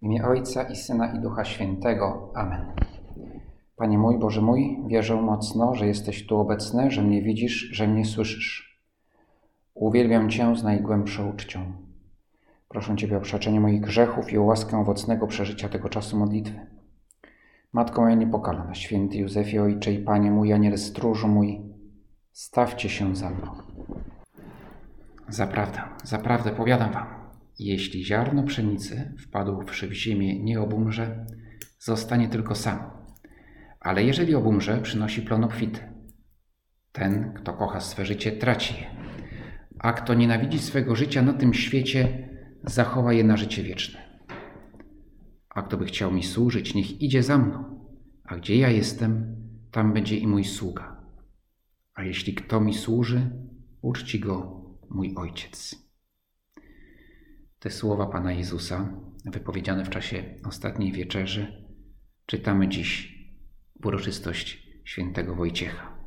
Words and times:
W 0.00 0.02
imię 0.02 0.24
Ojca 0.24 0.62
i 0.62 0.76
Syna 0.76 1.12
i 1.12 1.18
Ducha 1.18 1.44
Świętego. 1.44 2.32
Amen. 2.34 2.66
Panie 3.76 3.98
mój, 3.98 4.18
Boże 4.18 4.40
mój, 4.40 4.78
wierzę 4.86 5.22
mocno, 5.22 5.74
że 5.74 5.86
jesteś 5.86 6.26
tu 6.26 6.38
obecny, 6.38 6.90
że 6.90 7.02
mnie 7.02 7.22
widzisz, 7.22 7.68
że 7.72 7.88
mnie 7.88 8.04
słyszysz. 8.04 8.80
Uwielbiam 9.74 10.30
Cię 10.30 10.56
z 10.56 10.62
najgłębszą 10.62 11.30
uczcią. 11.30 11.72
Proszę 12.68 12.96
Ciebie 12.96 13.16
o 13.16 13.20
przeczenie 13.20 13.60
moich 13.60 13.80
grzechów 13.80 14.32
i 14.32 14.38
o 14.38 14.42
łaskę 14.42 14.78
owocnego 14.78 15.26
przeżycia 15.26 15.68
tego 15.68 15.88
czasu 15.88 16.18
modlitwy. 16.18 16.66
Matko 17.72 18.02
moja 18.02 18.14
niepokalana, 18.14 18.74
święty 18.74 19.18
Józefie, 19.18 19.58
Ojcze 19.58 19.92
i 19.92 19.98
Panie 19.98 20.30
mój, 20.30 20.52
Aniel 20.52 20.78
stróżu 20.78 21.28
mój, 21.28 21.60
stawcie 22.32 22.88
się 22.88 23.16
za 23.16 23.30
mną. 23.30 23.52
Zaprawdę, 25.28 25.82
zaprawdę 26.04 26.50
powiadam 26.50 26.92
Wam, 26.92 27.19
jeśli 27.66 28.04
ziarno 28.04 28.42
pszenicy 28.42 29.14
wpadłszy 29.18 29.88
w 29.88 29.92
ziemię 29.92 30.42
nie 30.42 30.60
obumrze, 30.60 31.26
zostanie 31.78 32.28
tylko 32.28 32.54
sam. 32.54 32.78
Ale 33.80 34.04
jeżeli 34.04 34.34
obumrze, 34.34 34.80
przynosi 34.82 35.22
plon 35.22 35.44
obfity. 35.44 35.80
Ten, 36.92 37.32
kto 37.34 37.52
kocha 37.52 37.80
swe 37.80 38.06
życie, 38.06 38.32
traci 38.32 38.74
je, 38.74 38.86
a 39.78 39.92
kto 39.92 40.14
nienawidzi 40.14 40.58
swego 40.58 40.96
życia 40.96 41.22
na 41.22 41.32
tym 41.32 41.54
świecie, 41.54 42.28
zachowa 42.64 43.12
je 43.12 43.24
na 43.24 43.36
życie 43.36 43.62
wieczne. 43.62 44.00
A 45.48 45.62
kto 45.62 45.76
by 45.76 45.84
chciał 45.84 46.12
mi 46.12 46.22
służyć, 46.22 46.74
niech 46.74 47.00
idzie 47.00 47.22
za 47.22 47.38
mną, 47.38 47.86
a 48.24 48.36
gdzie 48.36 48.56
ja 48.56 48.68
jestem, 48.68 49.36
tam 49.70 49.92
będzie 49.92 50.16
i 50.16 50.26
mój 50.26 50.44
sługa. 50.44 51.00
A 51.94 52.02
jeśli 52.02 52.34
kto 52.34 52.60
mi 52.60 52.74
służy, 52.74 53.30
uczci 53.82 54.20
go 54.20 54.64
mój 54.90 55.14
ojciec. 55.16 55.89
Te 57.60 57.70
słowa 57.70 58.06
Pana 58.06 58.32
Jezusa, 58.32 58.92
wypowiedziane 59.24 59.84
w 59.84 59.90
czasie 59.90 60.24
ostatniej 60.44 60.92
wieczerzy, 60.92 61.64
czytamy 62.26 62.68
dziś 62.68 63.18
w 63.80 63.86
uroczystość 63.86 64.68
świętego 64.84 65.34
Wojciecha. 65.34 65.98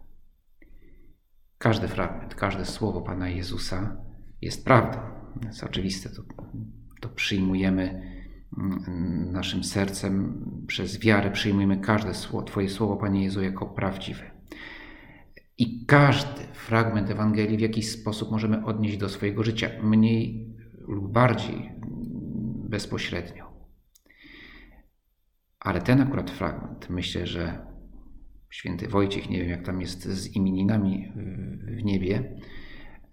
Każdy 1.58 1.88
fragment, 1.88 2.36
każde 2.36 2.66
słowo 2.66 3.02
Pana 3.02 3.30
Jezusa 3.30 3.98
jest 4.42 4.66
prawdą. 4.66 5.00
Jest 5.46 5.64
oczywiste, 5.64 6.10
to, 6.10 6.24
to 7.02 7.10
przyjmujemy 7.10 8.02
mm, 8.58 9.32
naszym 9.32 9.64
sercem, 9.64 10.46
przez 10.68 11.00
wiarę 11.00 11.32
przyjmujemy 11.32 11.78
każde 11.78 12.14
słowo, 12.14 12.46
Twoje 12.46 12.70
słowo, 12.70 12.98
Panie 12.98 13.24
Jezu, 13.24 13.42
jako 13.42 13.66
prawdziwe. 13.66 14.32
I 15.58 15.86
każdy 15.86 16.42
fragment 16.54 17.10
Ewangelii 17.10 17.58
w 17.58 17.62
jakiś 17.62 17.92
sposób 17.92 18.32
możemy 18.32 18.66
odnieść 18.66 18.98
do 18.98 19.10
swojego 19.10 19.44
życia, 19.44 19.70
mniej 19.84 20.53
lub 20.88 21.12
bardziej 21.12 21.72
bezpośrednio. 22.70 23.54
Ale 25.60 25.82
ten 25.82 26.02
akurat 26.02 26.32
fragment, 26.32 26.90
myślę, 26.90 27.28
że 27.28 27.66
święty 28.50 28.88
Wojciech, 28.88 29.30
nie 29.30 29.40
wiem 29.40 29.50
jak 29.50 29.66
tam 29.66 29.82
jest 29.82 30.04
z 30.04 30.36
imieninami 30.36 31.12
w 31.78 31.84
niebie, 31.84 32.38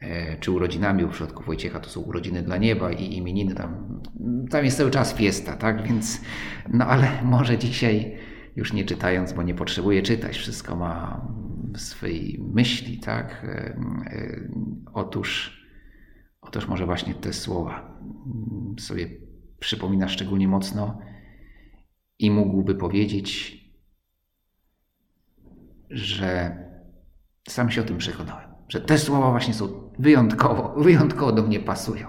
e, 0.01 0.39
czy 0.39 0.51
urodzinami, 0.51 1.05
w 1.05 1.09
przypadku 1.09 1.43
Wojciecha 1.43 1.81
to 1.81 1.91
są 1.91 2.01
urodziny 2.01 2.43
dla 2.43 2.57
nieba 2.57 2.93
i 2.93 3.17
imieniny 3.17 3.55
tam, 3.55 4.01
tam 4.51 4.65
jest 4.65 4.79
cały 4.79 4.91
czas 4.91 5.15
fiesta, 5.15 5.57
tak, 5.57 5.83
więc, 5.89 6.21
no 6.73 6.87
ale 6.87 7.23
może 7.25 7.59
dzisiaj 7.59 8.17
już 8.57 8.73
nie 8.73 8.85
czytając, 8.85 9.33
bo 9.33 9.43
nie 9.43 9.55
potrzebuje 9.55 10.03
czytać, 10.03 10.37
wszystko 10.37 10.77
ma 10.77 11.27
w 11.75 11.81
swojej 11.81 12.41
myśli, 12.55 12.99
tak, 12.99 13.45
e, 13.45 13.49
e, 13.49 14.49
otóż, 14.93 15.60
otóż 16.41 16.69
może 16.69 16.87
właśnie 16.87 17.15
te 17.15 17.33
słowa 17.33 17.99
sobie 18.79 19.09
przypomina 19.59 20.09
szczególnie 20.09 20.49
mocno 20.49 20.99
i 22.19 22.31
mógłby 22.31 22.75
powiedzieć, 22.75 23.61
że 25.91 26.57
sam 27.49 27.71
się 27.71 27.81
o 27.81 27.85
tym 27.85 27.99
przekonałem, 27.99 28.51
że 28.69 28.81
te 28.81 28.99
słowa 28.99 29.31
właśnie 29.31 29.55
są 29.55 29.91
wyjątkowo, 29.99 30.75
wyjątkowo 30.83 31.33
do 31.33 31.43
mnie 31.43 31.61
pasują. 31.61 32.09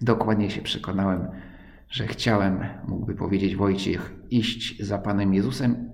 Dokładnie 0.00 0.50
się 0.50 0.62
przekonałem, 0.62 1.28
że 1.88 2.06
chciałem, 2.06 2.64
mógłby 2.88 3.14
powiedzieć 3.14 3.56
Wojciech, 3.56 4.14
iść 4.30 4.82
za 4.82 4.98
Panem 4.98 5.34
Jezusem 5.34 5.92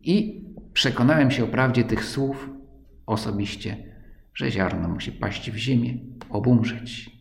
i 0.00 0.44
przekonałem 0.72 1.30
się 1.30 1.44
o 1.44 1.48
prawdzie 1.48 1.84
tych 1.84 2.04
słów 2.04 2.50
osobiście, 3.06 3.92
że 4.34 4.50
ziarno 4.50 4.88
musi 4.88 5.12
paść 5.12 5.50
w 5.50 5.56
ziemię, 5.56 5.98
obumrzeć, 6.30 7.11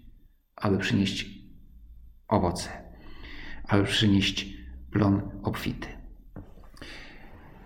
aby 0.62 0.78
przynieść 0.78 1.30
owoce, 2.28 2.70
aby 3.68 3.84
przynieść 3.84 4.58
plon 4.92 5.40
obfity. 5.44 5.88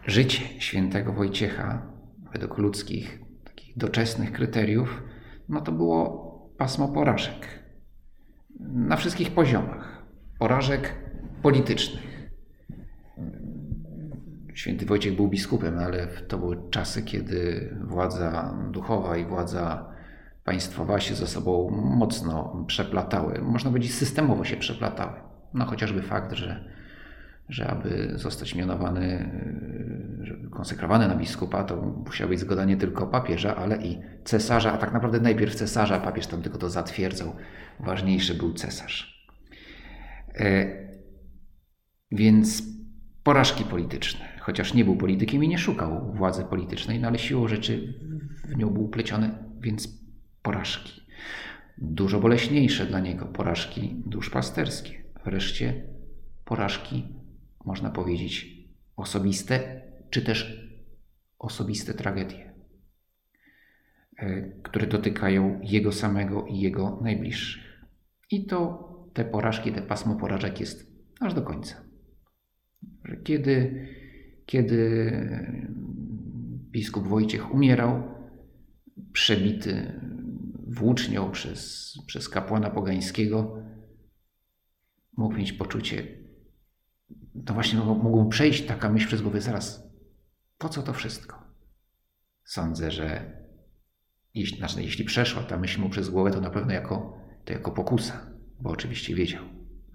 Życie 0.05 0.61
świętego 0.61 1.13
Wojciecha, 1.13 1.87
według 2.33 2.57
ludzkich, 2.57 3.19
takich 3.43 3.77
doczesnych 3.77 4.31
kryteriów, 4.31 5.03
no 5.49 5.61
to 5.61 5.71
było 5.71 6.25
pasmo 6.57 6.87
porażek. 6.87 7.63
Na 8.59 8.95
wszystkich 8.95 9.31
poziomach. 9.31 10.05
Porażek 10.39 10.95
politycznych. 11.41 12.31
Święty 14.53 14.85
Wojciech 14.85 15.15
był 15.15 15.27
biskupem, 15.27 15.77
ale 15.79 16.07
to 16.07 16.37
były 16.37 16.69
czasy, 16.69 17.03
kiedy 17.03 17.69
władza 17.87 18.57
duchowa 18.71 19.17
i 19.17 19.25
władza 19.25 19.94
państwowa 20.45 20.99
się 20.99 21.15
ze 21.15 21.27
sobą 21.27 21.69
mocno 21.71 22.65
przeplatały. 22.67 23.41
Można 23.41 23.69
powiedzieć, 23.69 23.93
systemowo 23.93 24.45
się 24.45 24.57
przeplatały. 24.57 25.13
No 25.53 25.65
chociażby 25.65 26.01
fakt, 26.01 26.33
że, 26.33 26.65
że 27.49 27.67
aby 27.67 28.11
zostać 28.15 28.55
mianowany, 28.55 29.29
konsekrowany 30.51 31.07
na 31.07 31.15
biskupa, 31.15 31.63
to 31.63 31.81
musiała 31.81 32.29
być 32.29 32.39
zgoda 32.39 32.65
nie 32.65 32.77
tylko 32.77 33.07
papieża, 33.07 33.55
ale 33.55 33.77
i 33.77 34.01
cesarza, 34.23 34.73
a 34.73 34.77
tak 34.77 34.93
naprawdę 34.93 35.19
najpierw 35.19 35.55
cesarza, 35.55 35.99
papież 35.99 36.27
tam 36.27 36.41
tylko 36.41 36.57
to 36.57 36.69
zatwierdzał. 36.69 37.35
Ważniejszy 37.79 38.35
był 38.35 38.53
cesarz. 38.53 39.27
E, 40.35 40.65
więc 42.11 42.63
porażki 43.23 43.63
polityczne, 43.63 44.25
chociaż 44.39 44.73
nie 44.73 44.85
był 44.85 44.95
politykiem 44.95 45.43
i 45.43 45.47
nie 45.47 45.57
szukał 45.57 46.13
władzy 46.13 46.43
politycznej, 46.43 46.99
no 46.99 47.07
ale 47.07 47.19
siłą 47.19 47.47
rzeczy 47.47 47.93
w 48.47 48.57
nią 48.57 48.69
był 48.69 48.83
upleciony, 48.83 49.31
więc 49.59 50.04
porażki. 50.45 51.01
Dużo 51.77 52.19
boleśniejsze 52.19 52.85
dla 52.85 52.99
niego 52.99 53.25
porażki 53.25 53.95
duszpasterskie. 54.05 55.03
Wreszcie 55.25 55.83
porażki, 56.45 57.03
można 57.65 57.89
powiedzieć, 57.89 58.65
osobiste, 58.95 59.81
czy 60.09 60.21
też 60.21 60.69
osobiste 61.39 61.93
tragedie, 61.93 62.53
e, 64.17 64.41
które 64.63 64.87
dotykają 64.87 65.59
jego 65.63 65.91
samego 65.91 66.45
i 66.45 66.59
jego 66.59 66.99
najbliższych. 67.01 67.85
I 68.31 68.45
to 68.45 68.89
te 69.13 69.25
porażki, 69.25 69.71
te 69.71 69.81
pasmo 69.81 70.15
porażek 70.15 70.59
jest 70.59 70.91
aż 71.19 71.33
do 71.33 71.41
końca. 71.41 71.75
Kiedy, 73.23 73.87
kiedy 74.45 75.11
biskup 76.71 77.07
Wojciech 77.07 77.53
umierał, 77.53 78.03
przebity 79.13 80.01
włócznią 80.75 81.31
przez, 81.31 81.93
przez 82.07 82.29
kapłana 82.29 82.69
pogańskiego, 82.69 83.63
mógł 85.17 85.35
mieć 85.35 85.53
poczucie, 85.53 86.07
to 87.45 87.53
właśnie 87.53 87.79
mógł 87.79 88.29
przejść 88.29 88.65
taka 88.65 88.89
myśl 88.89 89.07
przez 89.07 89.21
głowę, 89.21 89.41
zaraz, 89.41 89.89
po 90.57 90.69
co 90.69 90.83
to 90.83 90.93
wszystko? 90.93 91.43
Sądzę, 92.43 92.91
że 92.91 93.37
jeśli, 94.33 94.57
znaczy, 94.57 94.83
jeśli 94.83 95.05
przeszła 95.05 95.43
ta 95.43 95.57
myśl 95.57 95.81
mu 95.81 95.89
przez 95.89 96.09
głowę, 96.09 96.31
to 96.31 96.41
na 96.41 96.49
pewno 96.49 96.73
jako, 96.73 97.17
to 97.45 97.53
jako 97.53 97.71
pokusa, 97.71 98.31
bo 98.59 98.69
oczywiście 98.69 99.15
wiedział, 99.15 99.43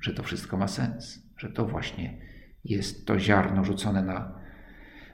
że 0.01 0.15
to 0.15 0.23
wszystko 0.23 0.57
ma 0.57 0.69
sens, 0.69 1.23
że 1.37 1.51
to 1.51 1.67
właśnie 1.67 2.21
jest 2.65 3.07
to 3.07 3.19
ziarno 3.19 3.65
rzucone 3.65 4.03
na, 4.03 4.41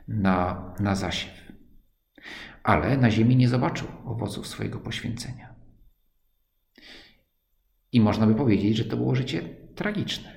na, 0.09 0.75
na 0.81 0.95
zasiew. 0.95 1.53
Ale 2.63 2.97
na 2.97 3.11
ziemi 3.11 3.37
nie 3.37 3.49
zobaczył 3.49 3.89
owoców 4.05 4.47
swojego 4.47 4.81
poświęcenia. 4.81 5.56
I 7.97 8.01
można 8.01 8.27
by 8.27 8.35
powiedzieć, 8.35 8.77
że 8.77 8.85
to 8.85 8.97
było 8.97 9.15
życie 9.15 9.43
tragiczne. 9.75 10.33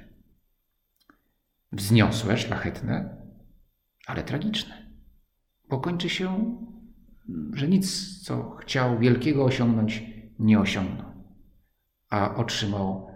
Wzniosłe, 1.71 2.37
szlachetne, 2.37 3.17
ale 4.07 4.23
tragiczne. 4.23 4.89
Bo 5.69 5.79
kończy 5.79 6.09
się, 6.09 6.57
że 7.53 7.67
nic, 7.67 8.17
co 8.23 8.49
chciał 8.49 8.99
wielkiego 8.99 9.45
osiągnąć, 9.45 10.03
nie 10.39 10.59
osiągnął, 10.59 11.11
a 12.09 12.35
otrzymał 12.35 13.07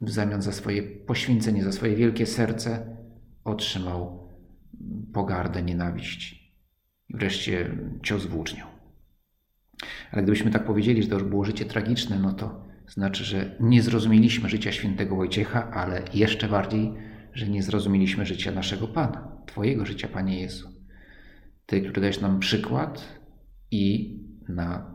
w 0.00 0.10
zamian 0.10 0.42
za 0.42 0.52
swoje 0.52 0.82
poświęcenie, 0.82 1.64
za 1.64 1.72
swoje 1.72 1.96
wielkie 1.96 2.26
serce, 2.26 2.96
otrzymał 3.44 4.28
pogardę, 5.12 5.62
nienawiść 5.62 6.52
i 7.08 7.16
wreszcie 7.16 7.76
cios 8.02 8.26
włócznią. 8.26 8.66
Ale 10.12 10.22
gdybyśmy 10.22 10.50
tak 10.50 10.64
powiedzieli, 10.64 11.02
że 11.02 11.08
to 11.08 11.14
już 11.14 11.24
było 11.24 11.44
życie 11.44 11.64
tragiczne, 11.64 12.18
no 12.18 12.32
to 12.32 12.67
znaczy, 12.88 13.24
że 13.24 13.56
nie 13.60 13.82
zrozumieliśmy 13.82 14.48
życia 14.48 14.72
świętego 14.72 15.16
Wojciecha, 15.16 15.70
ale 15.70 16.02
jeszcze 16.14 16.48
bardziej, 16.48 16.92
że 17.34 17.48
nie 17.48 17.62
zrozumieliśmy 17.62 18.26
życia 18.26 18.52
naszego 18.52 18.88
Pana, 18.88 19.42
Twojego 19.46 19.86
życia, 19.86 20.08
Panie 20.08 20.40
Jezu. 20.40 20.68
Ty, 21.66 21.80
który 21.80 22.00
dajesz 22.00 22.20
nam 22.20 22.40
przykład 22.40 23.18
i 23.70 24.18
na 24.48 24.94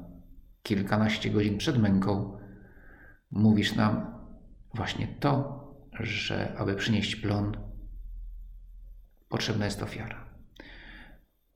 kilkanaście 0.63 1.29
godzin 1.29 1.57
przed 1.57 1.77
męką 1.77 2.37
mówisz 3.31 3.75
nam 3.75 4.13
właśnie 4.73 5.07
to, 5.07 5.63
że 5.99 6.55
aby 6.57 6.75
przynieść 6.75 7.15
plon, 7.15 7.57
potrzebna 9.29 9.65
jest 9.65 9.83
ofiara. 9.83 10.25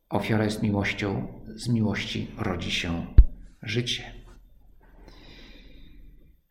Ofiara 0.09 0.43
jest 0.43 0.63
miłością, 0.63 1.27
z 1.55 1.69
miłości 1.69 2.31
rodzi 2.37 2.71
się 2.71 3.07
życie. 3.61 4.16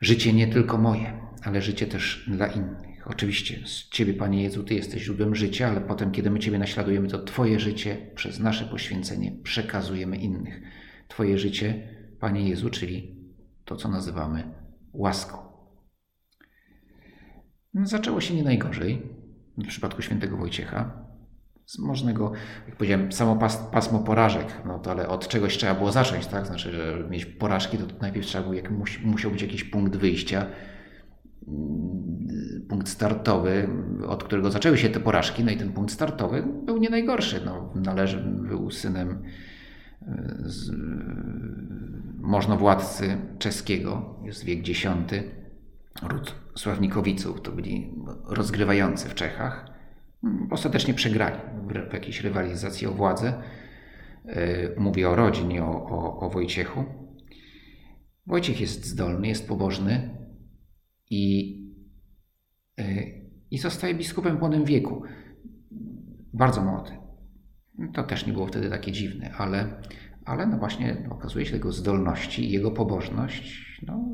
Życie 0.06 0.32
nie 0.32 0.46
tylko 0.46 0.78
moje, 0.78 1.20
ale 1.42 1.62
życie 1.62 1.86
też 1.86 2.24
dla 2.28 2.46
innych. 2.46 3.08
Oczywiście 3.08 3.66
z 3.66 3.88
Ciebie, 3.88 4.14
Panie 4.14 4.42
Jezu, 4.42 4.64
Ty 4.64 4.74
jesteś 4.74 5.02
źródłem 5.02 5.34
życia, 5.34 5.68
ale 5.68 5.80
potem, 5.80 6.12
kiedy 6.12 6.30
my 6.30 6.38
Ciebie 6.38 6.58
naśladujemy, 6.58 7.08
to 7.08 7.24
Twoje 7.24 7.60
życie 7.60 8.10
przez 8.14 8.40
nasze 8.40 8.64
poświęcenie 8.64 9.32
przekazujemy 9.42 10.16
innych. 10.16 10.62
Twoje 11.08 11.38
życie, 11.38 11.88
Panie 12.20 12.48
Jezu, 12.48 12.70
czyli 12.70 13.16
to, 13.64 13.76
co 13.76 13.88
nazywamy 13.88 14.54
łaską. 14.92 15.38
Zaczęło 17.74 18.20
się 18.20 18.34
nie 18.34 18.42
najgorzej 18.42 19.02
w 19.58 19.66
przypadku 19.66 20.02
świętego 20.02 20.36
Wojciecha. 20.36 21.05
Można 21.78 22.12
go, 22.12 22.32
jak 22.66 22.76
powiedziałem, 22.76 23.12
samo 23.12 23.36
pas, 23.36 23.56
pasmo 23.56 23.98
porażek, 23.98 24.46
no 24.66 24.78
to 24.78 24.90
ale 24.90 25.08
od 25.08 25.28
czegoś 25.28 25.56
trzeba 25.56 25.74
było 25.74 25.92
zacząć, 25.92 26.26
tak? 26.26 26.46
Znaczy, 26.46 26.72
że 26.72 27.04
mieć 27.10 27.26
porażki, 27.26 27.78
to, 27.78 27.84
najpierw 28.00 28.26
trzeba 28.26 28.42
było, 28.42 28.54
jak, 28.54 28.70
musiał 29.04 29.30
być 29.30 29.42
jakiś 29.42 29.64
punkt 29.64 29.96
wyjścia, 29.96 30.46
mm, 31.48 32.66
punkt 32.68 32.88
startowy, 32.88 33.68
od 34.08 34.24
którego 34.24 34.50
zaczęły 34.50 34.78
się 34.78 34.88
te 34.88 35.00
porażki, 35.00 35.44
no 35.44 35.50
i 35.50 35.56
ten 35.56 35.72
punkt 35.72 35.92
startowy 35.92 36.44
był 36.64 36.78
nie 36.78 36.90
najgorszy. 36.90 37.40
No, 37.44 37.72
należy, 37.74 38.18
był 38.20 38.70
synem 38.70 39.22
e, 40.02 40.34
z, 40.44 40.70
możnowładcy 42.18 43.18
czeskiego, 43.38 44.20
jest 44.24 44.44
wiek 44.44 44.68
X, 44.68 44.86
ród 46.02 46.34
Sławnikowiców, 46.56 47.40
to 47.40 47.52
byli 47.52 47.94
rozgrywający 48.24 49.08
w 49.08 49.14
Czechach. 49.14 49.75
Ostatecznie 50.50 50.94
przegrali 50.94 51.36
w 51.90 51.92
jakiejś 51.92 52.20
rywalizacji 52.20 52.86
o 52.86 52.92
władzę. 52.92 53.42
E, 54.26 54.80
mówię 54.80 55.08
o 55.08 55.16
rodzinie, 55.16 55.64
o, 55.64 55.86
o, 55.86 56.20
o 56.20 56.30
Wojciechu. 56.30 56.84
Wojciech 58.26 58.60
jest 58.60 58.86
zdolny, 58.86 59.28
jest 59.28 59.48
pobożny 59.48 60.18
i, 61.10 61.56
e, 62.78 62.84
i 63.50 63.58
zostaje 63.58 63.94
biskupem 63.94 64.36
w 64.36 64.40
młodym 64.40 64.64
wieku. 64.64 65.02
Bardzo 66.32 66.64
młody. 66.64 66.90
To 67.92 68.02
też 68.02 68.26
nie 68.26 68.32
było 68.32 68.46
wtedy 68.46 68.70
takie 68.70 68.92
dziwne, 68.92 69.30
ale, 69.38 69.80
ale 70.24 70.46
no 70.46 70.58
właśnie 70.58 71.08
okazuje 71.10 71.46
się 71.46 71.54
jego 71.54 71.72
zdolności 71.72 72.44
i 72.44 72.50
jego 72.50 72.70
pobożność 72.70 73.66
no, 73.86 74.04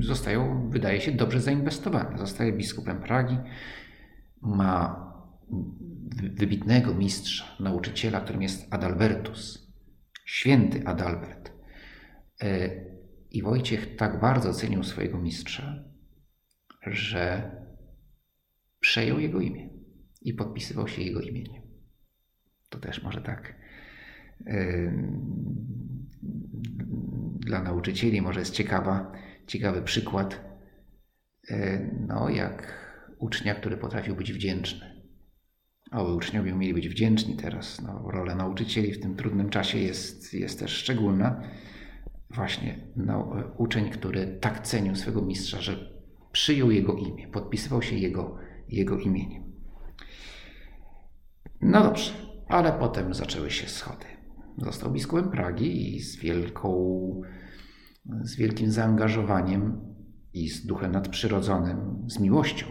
zostają, 0.00 0.70
wydaje 0.70 1.00
się, 1.00 1.12
dobrze 1.12 1.40
zainwestowane. 1.40 2.18
Zostaje 2.18 2.52
biskupem 2.52 3.00
Pragi, 3.00 3.36
ma 4.42 5.08
wybitnego 6.34 6.94
mistrza, 6.94 7.44
nauczyciela, 7.60 8.20
którym 8.20 8.42
jest 8.42 8.66
Adalbertus, 8.74 9.72
święty 10.24 10.86
Adalbert. 10.86 11.52
E, 12.40 12.70
I 13.30 13.42
Wojciech 13.42 13.96
tak 13.96 14.20
bardzo 14.20 14.54
cenił 14.54 14.82
swojego 14.82 15.18
mistrza, 15.18 15.84
że 16.82 17.50
przejął 18.80 19.20
jego 19.20 19.40
imię 19.40 19.68
i 20.22 20.34
podpisywał 20.34 20.88
się 20.88 21.02
jego 21.02 21.20
imieniem. 21.20 21.62
To 22.68 22.78
też 22.78 23.02
może 23.02 23.22
tak 23.22 23.54
e, 24.46 24.92
dla 27.38 27.62
nauczycieli 27.62 28.22
może 28.22 28.40
jest 28.40 28.54
ciekawa, 28.54 29.12
ciekawy 29.46 29.82
przykład, 29.82 30.40
e, 31.50 31.78
no 32.06 32.28
jak 32.28 32.87
ucznia, 33.18 33.54
który 33.54 33.76
potrafił 33.76 34.16
być 34.16 34.32
wdzięczny. 34.32 34.98
Oby 35.90 36.14
uczniowie 36.14 36.52
mieli 36.52 36.74
być 36.74 36.88
wdzięczni 36.88 37.36
teraz. 37.36 37.82
No, 37.82 38.10
rola 38.10 38.34
nauczycieli 38.34 38.92
w 38.92 39.00
tym 39.00 39.16
trudnym 39.16 39.50
czasie 39.50 39.78
jest, 39.78 40.34
jest 40.34 40.58
też 40.58 40.70
szczególna. 40.70 41.42
Właśnie 42.30 42.78
no, 42.96 43.36
uczeń, 43.56 43.90
który 43.90 44.38
tak 44.40 44.66
cenił 44.66 44.96
swego 44.96 45.22
mistrza, 45.22 45.60
że 45.60 45.98
przyjął 46.32 46.70
jego 46.70 46.94
imię, 46.94 47.28
podpisywał 47.28 47.82
się 47.82 47.96
jego, 47.96 48.36
jego 48.68 48.98
imieniem. 48.98 49.42
No 51.60 51.82
dobrze, 51.82 52.12
ale 52.48 52.72
potem 52.72 53.14
zaczęły 53.14 53.50
się 53.50 53.66
schody. 53.68 54.06
Został 54.58 54.90
biskupem 54.90 55.30
Pragi 55.30 55.96
i 55.96 56.00
z, 56.00 56.16
wielką, 56.16 57.22
z 58.20 58.36
wielkim 58.36 58.70
zaangażowaniem 58.70 59.80
i 60.32 60.48
z 60.48 60.66
duchem 60.66 60.92
nadprzyrodzonym, 60.92 62.04
z 62.06 62.20
miłością 62.20 62.66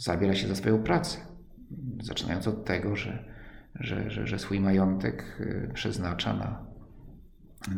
zabiera 0.00 0.34
się 0.34 0.48
za 0.48 0.54
swoją 0.54 0.82
pracę. 0.82 1.18
Zaczynając 2.02 2.48
od 2.48 2.64
tego, 2.64 2.96
że, 2.96 3.24
że, 3.74 4.10
że, 4.10 4.26
że 4.26 4.38
swój 4.38 4.60
majątek 4.60 5.40
y, 5.40 5.70
przeznacza 5.74 6.32
na, 6.32 6.64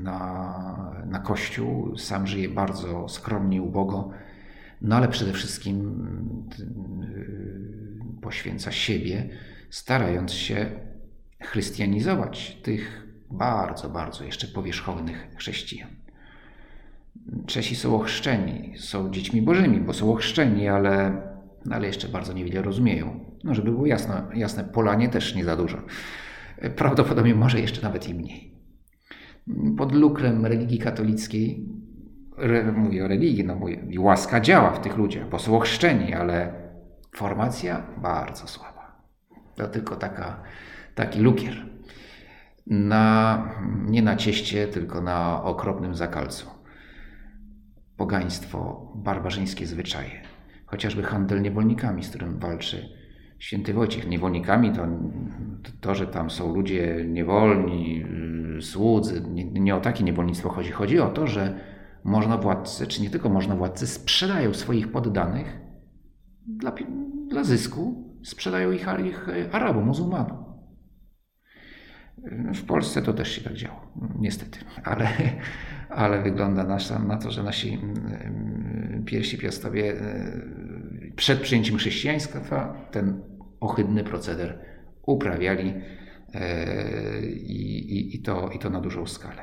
na, 0.02 1.02
na 1.06 1.19
kościół, 1.19 1.96
sam 1.96 2.26
żyje 2.26 2.48
bardzo 2.48 3.08
skromnie, 3.08 3.62
ubogo, 3.62 4.10
no 4.82 4.96
ale 4.96 5.08
przede 5.08 5.32
wszystkim 5.32 5.78
y, 8.19 8.20
poświęca 8.22 8.72
siebie, 8.72 9.28
starając 9.70 10.32
się 10.32 10.70
chrystianizować 11.40 12.60
tych 12.62 13.06
bardzo, 13.30 13.88
bardzo 13.90 14.25
jeszcze 14.25 14.46
powierzchownych 14.46 15.28
chrześcijan. 15.36 15.90
Czesi 17.46 17.76
są 17.76 17.96
ochrzczeni, 17.96 18.75
są 18.78 19.10
dziećmi 19.10 19.42
bożymi, 19.42 19.80
bo 19.80 19.92
są 19.92 20.12
ochrzczeni, 20.12 20.68
ale 20.68 21.22
no 21.64 21.76
ale 21.76 21.87
jeszcze 21.87 22.09
bardzo 22.09 22.32
niewiele 22.32 22.62
rozumieją. 22.62 23.20
No, 23.44 23.55
żeby 23.55 23.70
było 23.70 23.87
jasno, 23.87 24.14
jasne, 24.35 24.64
Polanie 24.64 25.09
też 25.09 25.35
nie 25.35 25.44
za 25.44 25.56
dużo. 25.56 25.79
Prawdopodobnie 26.76 27.35
może 27.35 27.61
jeszcze 27.61 27.82
nawet 27.82 28.09
i 28.09 28.14
mniej. 28.14 28.55
Pod 29.76 29.93
lukrem 29.93 30.47
religii 30.47 30.79
katolickiej, 30.79 31.69
re, 32.38 32.73
mówię 32.73 33.05
o 33.05 33.09
religii, 33.09 33.44
no 33.44 33.55
mówię, 33.55 33.87
i 33.91 33.99
łaska 33.99 34.41
działa 34.41 34.70
w 34.70 34.81
tych 34.81 34.97
ludziach, 34.97 35.29
bo 35.29 35.38
są 35.38 35.56
ochrzczeni, 35.56 36.14
ale 36.14 36.53
formacja 37.17 37.87
bardzo 38.03 38.47
słaba. 38.47 39.02
To 39.57 39.69
tylko 39.69 39.97
taka, 39.97 40.42
taki 40.95 41.21
lukier. 41.21 41.66
Na, 42.66 43.49
nie 43.85 44.02
na 44.02 44.16
cieście, 44.16 44.69
tylko 44.69 45.00
na 45.00 45.42
okropnym 45.42 45.95
zakalcu. 45.95 46.50
Pogaństwo, 47.97 48.92
barbarzyńskie 48.97 49.66
zwyczaje 49.66 50.31
chociażby 50.73 51.02
handel 51.02 51.43
niewolnikami, 51.43 52.05
z 52.05 52.09
którym 52.09 52.38
walczy 52.38 52.88
święty 53.38 53.75
Wojciech. 53.75 54.09
Niewolnikami 54.09 54.73
to, 54.73 54.87
to 55.81 55.95
że 55.95 56.07
tam 56.07 56.31
są 56.31 56.55
ludzie 56.55 57.05
niewolni, 57.09 58.05
y, 58.59 58.62
słudzy, 58.62 59.23
nie, 59.29 59.45
nie 59.45 59.76
o 59.76 59.81
takie 59.81 60.05
niewolnictwo 60.05 60.49
chodzi. 60.49 60.71
Chodzi 60.71 61.00
o 61.00 61.09
to, 61.11 61.26
że 61.26 61.61
można 62.05 62.38
władcy, 62.38 62.87
czy 62.87 63.02
nie 63.02 63.11
tylko 63.11 63.29
można 63.29 63.57
władcy, 63.57 63.87
sprzedają 63.87 64.55
swoich 64.55 64.93
poddanych 64.93 65.61
dla, 66.47 66.73
dla 67.29 67.45
zysku, 67.45 68.05
sprzedają 68.23 68.71
ich, 68.73 68.87
ich 69.07 69.29
Arabom, 69.55 69.85
muzułmanom. 69.85 70.41
W 72.55 72.64
Polsce 72.64 73.02
to 73.02 73.12
też 73.12 73.33
się 73.33 73.41
tak 73.41 73.55
działo, 73.55 73.93
niestety, 74.19 74.59
ale, 74.85 75.09
ale 75.88 76.23
wygląda 76.23 76.79
na 77.07 77.17
to, 77.17 77.31
że 77.31 77.43
nasi 77.43 77.75
mm, 77.75 79.02
pierwsi 79.07 79.38
piastowie 79.38 80.00
e, 80.00 80.33
przed 81.17 81.41
przyjęciem 81.41 81.76
chrześcijaństwa 81.76 82.75
ten 82.91 83.23
ohydny 83.61 84.05
proceder 84.05 84.59
uprawiali 85.07 85.75
e, 86.35 87.26
i, 87.26 87.97
i, 87.97 88.17
i, 88.17 88.23
to, 88.23 88.50
i 88.50 88.59
to 88.59 88.71
na 88.71 88.81
dużą 88.81 89.07
skalę. 89.07 89.43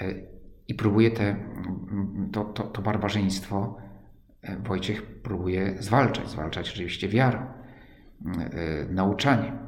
E, 0.00 0.14
I 0.68 0.74
próbuje 0.74 1.10
te, 1.10 1.36
to, 2.32 2.44
to, 2.44 2.62
to 2.62 2.82
barbarzyństwo 2.82 3.76
Wojciech 4.64 5.22
próbuje 5.22 5.74
zwalczać, 5.78 6.28
zwalczać 6.28 6.70
oczywiście 6.70 7.08
wiarą, 7.08 7.46
nauczaniem 8.90 9.67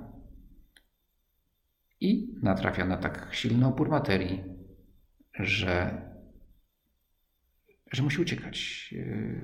i 2.00 2.34
natrafia 2.42 2.86
na 2.86 2.96
tak 2.96 3.28
silny 3.32 3.66
opór 3.66 3.88
materii, 3.88 4.44
że, 5.34 6.02
że 7.92 8.02
musi 8.02 8.22
uciekać 8.22 8.88
yy, 8.92 9.40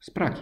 z 0.00 0.10
Pragi. 0.10 0.40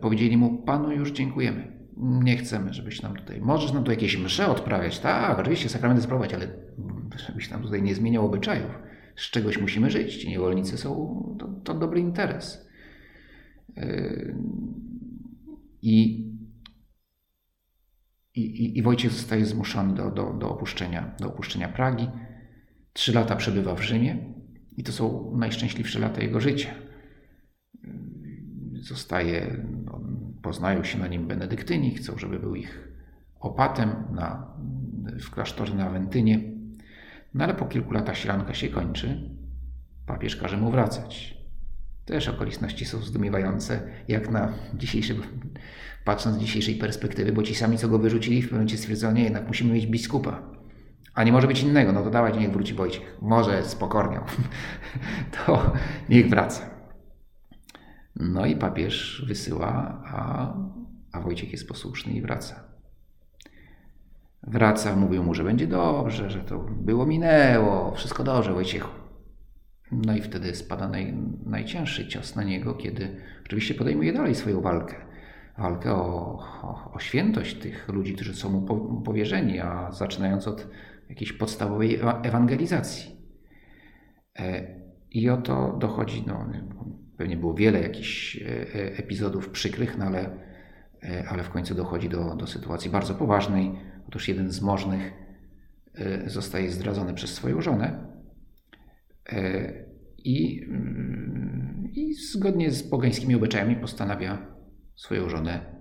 Powiedzieli 0.00 0.36
mu, 0.36 0.62
Panu 0.62 0.92
już 0.92 1.12
dziękujemy. 1.12 1.80
Nie 1.96 2.36
chcemy, 2.36 2.74
żebyś 2.74 3.02
nam 3.02 3.16
tutaj, 3.16 3.40
możesz 3.40 3.72
nam 3.72 3.84
tu 3.84 3.90
jakieś 3.90 4.16
msze 4.16 4.46
odprawiać, 4.46 4.98
tak, 4.98 5.38
oczywiście 5.38 5.68
sakramenty 5.68 6.02
sprawować, 6.02 6.34
ale 6.34 6.48
żebyś 7.26 7.50
nam 7.50 7.62
tutaj 7.62 7.82
nie 7.82 7.94
zmieniał 7.94 8.26
obyczajów. 8.26 8.78
z 9.16 9.30
czegoś 9.30 9.58
musimy 9.58 9.90
żyć. 9.90 10.16
Ci 10.16 10.28
niewolnicy 10.28 10.78
są, 10.78 11.36
to, 11.38 11.48
to 11.64 11.74
dobry 11.74 12.00
interes. 12.00 12.68
Yy, 13.76 14.34
I, 18.34 18.40
i, 18.40 18.78
I 18.78 18.82
Wojciech 18.82 19.10
zostaje 19.10 19.46
zmuszony 19.46 19.94
do, 19.94 20.10
do, 20.10 20.32
do, 20.32 20.50
opuszczenia, 20.50 21.14
do 21.20 21.28
opuszczenia 21.28 21.68
Pragi. 21.68 22.08
Trzy 22.92 23.12
lata 23.12 23.36
przebywa 23.36 23.74
w 23.74 23.82
Rzymie 23.82 24.34
i 24.76 24.82
to 24.82 24.92
są 24.92 25.32
najszczęśliwsze 25.36 25.98
lata 25.98 26.22
jego 26.22 26.40
życia. 26.40 26.70
Zostaje, 28.72 29.64
poznają 30.42 30.84
się 30.84 30.98
na 30.98 31.06
nim 31.06 31.26
benedyktyni, 31.26 31.94
chcą, 31.94 32.18
żeby 32.18 32.38
był 32.38 32.54
ich 32.54 32.88
opatem 33.40 33.90
na, 34.12 34.54
w 35.20 35.30
klasztorze 35.30 35.74
na 35.74 35.86
Awentynie. 35.86 36.40
No 37.34 37.44
ale 37.44 37.54
po 37.54 37.66
kilku 37.66 37.92
latach 37.92 38.16
sielanka 38.16 38.54
się 38.54 38.68
kończy. 38.68 39.30
Papież 40.06 40.36
każe 40.36 40.56
mu 40.56 40.70
wracać. 40.70 41.39
Też 42.10 42.28
okoliczności 42.28 42.84
są 42.84 43.02
zdumiewające, 43.02 43.80
jak 44.08 44.30
na 44.30 44.52
dzisiejszy, 44.74 45.16
patrząc 46.04 46.36
z 46.36 46.40
dzisiejszej 46.40 46.74
perspektywy, 46.74 47.32
bo 47.32 47.42
ci 47.42 47.54
sami, 47.54 47.78
co 47.78 47.88
go 47.88 47.98
wyrzucili, 47.98 48.42
w 48.42 48.44
pewnym 48.44 48.58
momencie 48.58 48.76
stwierdzono, 48.76 49.12
nie, 49.12 49.24
jednak 49.24 49.46
musimy 49.46 49.74
mieć 49.74 49.86
biskupa. 49.86 50.42
A 51.14 51.24
nie 51.24 51.32
może 51.32 51.46
być 51.46 51.62
innego, 51.62 51.92
no 51.92 52.02
to 52.02 52.10
dawaj, 52.10 52.38
niech 52.38 52.52
wróci 52.52 52.74
Wojciech. 52.74 53.16
Może 53.22 53.62
z 53.62 53.74
pokornią. 53.74 54.20
to 55.46 55.72
niech 56.08 56.28
wraca. 56.28 56.70
No 58.16 58.46
i 58.46 58.56
papież 58.56 59.24
wysyła, 59.26 60.02
a, 60.06 60.54
a 61.12 61.20
Wojciech 61.20 61.52
jest 61.52 61.68
posłuszny 61.68 62.12
i 62.12 62.22
wraca. 62.22 62.64
Wraca, 64.42 64.96
mówią 64.96 65.22
mu, 65.22 65.34
że 65.34 65.44
będzie 65.44 65.66
dobrze, 65.66 66.30
że 66.30 66.40
to 66.40 66.58
było, 66.58 67.06
minęło, 67.06 67.94
wszystko 67.94 68.24
dobrze, 68.24 68.52
Wojciechu. 68.52 68.99
No 69.92 70.16
i 70.16 70.20
wtedy 70.20 70.54
spada 70.54 70.88
naj, 70.88 71.14
najcięższy 71.46 72.08
cios 72.08 72.36
na 72.36 72.44
niego, 72.44 72.74
kiedy 72.74 73.16
oczywiście 73.44 73.74
podejmuje 73.74 74.12
dalej 74.12 74.34
swoją 74.34 74.60
walkę. 74.60 74.94
Walkę 75.58 75.92
o, 75.92 76.38
o, 76.62 76.92
o 76.94 76.98
świętość 76.98 77.54
tych 77.54 77.88
ludzi, 77.88 78.14
którzy 78.14 78.34
są 78.34 78.50
mu 78.50 79.02
powierzeni, 79.02 79.60
a 79.60 79.92
zaczynając 79.92 80.48
od 80.48 80.68
jakiejś 81.08 81.32
podstawowej 81.32 82.00
ewangelizacji. 82.22 83.16
E, 84.38 84.66
I 85.10 85.28
oto 85.28 85.76
dochodzi, 85.78 86.24
no, 86.26 86.46
pewnie 87.16 87.36
było 87.36 87.54
wiele 87.54 87.82
jakichś 87.82 88.36
e, 88.36 88.46
e, 88.48 88.98
epizodów 88.98 89.48
przykrych, 89.48 89.98
no 89.98 90.04
ale, 90.04 90.30
ale 91.28 91.42
w 91.42 91.50
końcu 91.50 91.74
dochodzi 91.74 92.08
do, 92.08 92.36
do 92.36 92.46
sytuacji 92.46 92.90
bardzo 92.90 93.14
poważnej. 93.14 93.72
Otóż 94.08 94.28
jeden 94.28 94.50
z 94.50 94.60
możnych 94.60 95.12
zostaje 96.26 96.70
zdradzony 96.70 97.14
przez 97.14 97.34
swoją 97.34 97.60
żonę 97.60 98.09
i, 100.24 100.62
mm, 100.68 101.88
i 101.92 102.14
zgodnie 102.14 102.70
z 102.70 102.82
pogańskimi 102.82 103.34
obyczajami 103.34 103.76
postanawia 103.76 104.46
swoją 104.96 105.28
żonę 105.28 105.80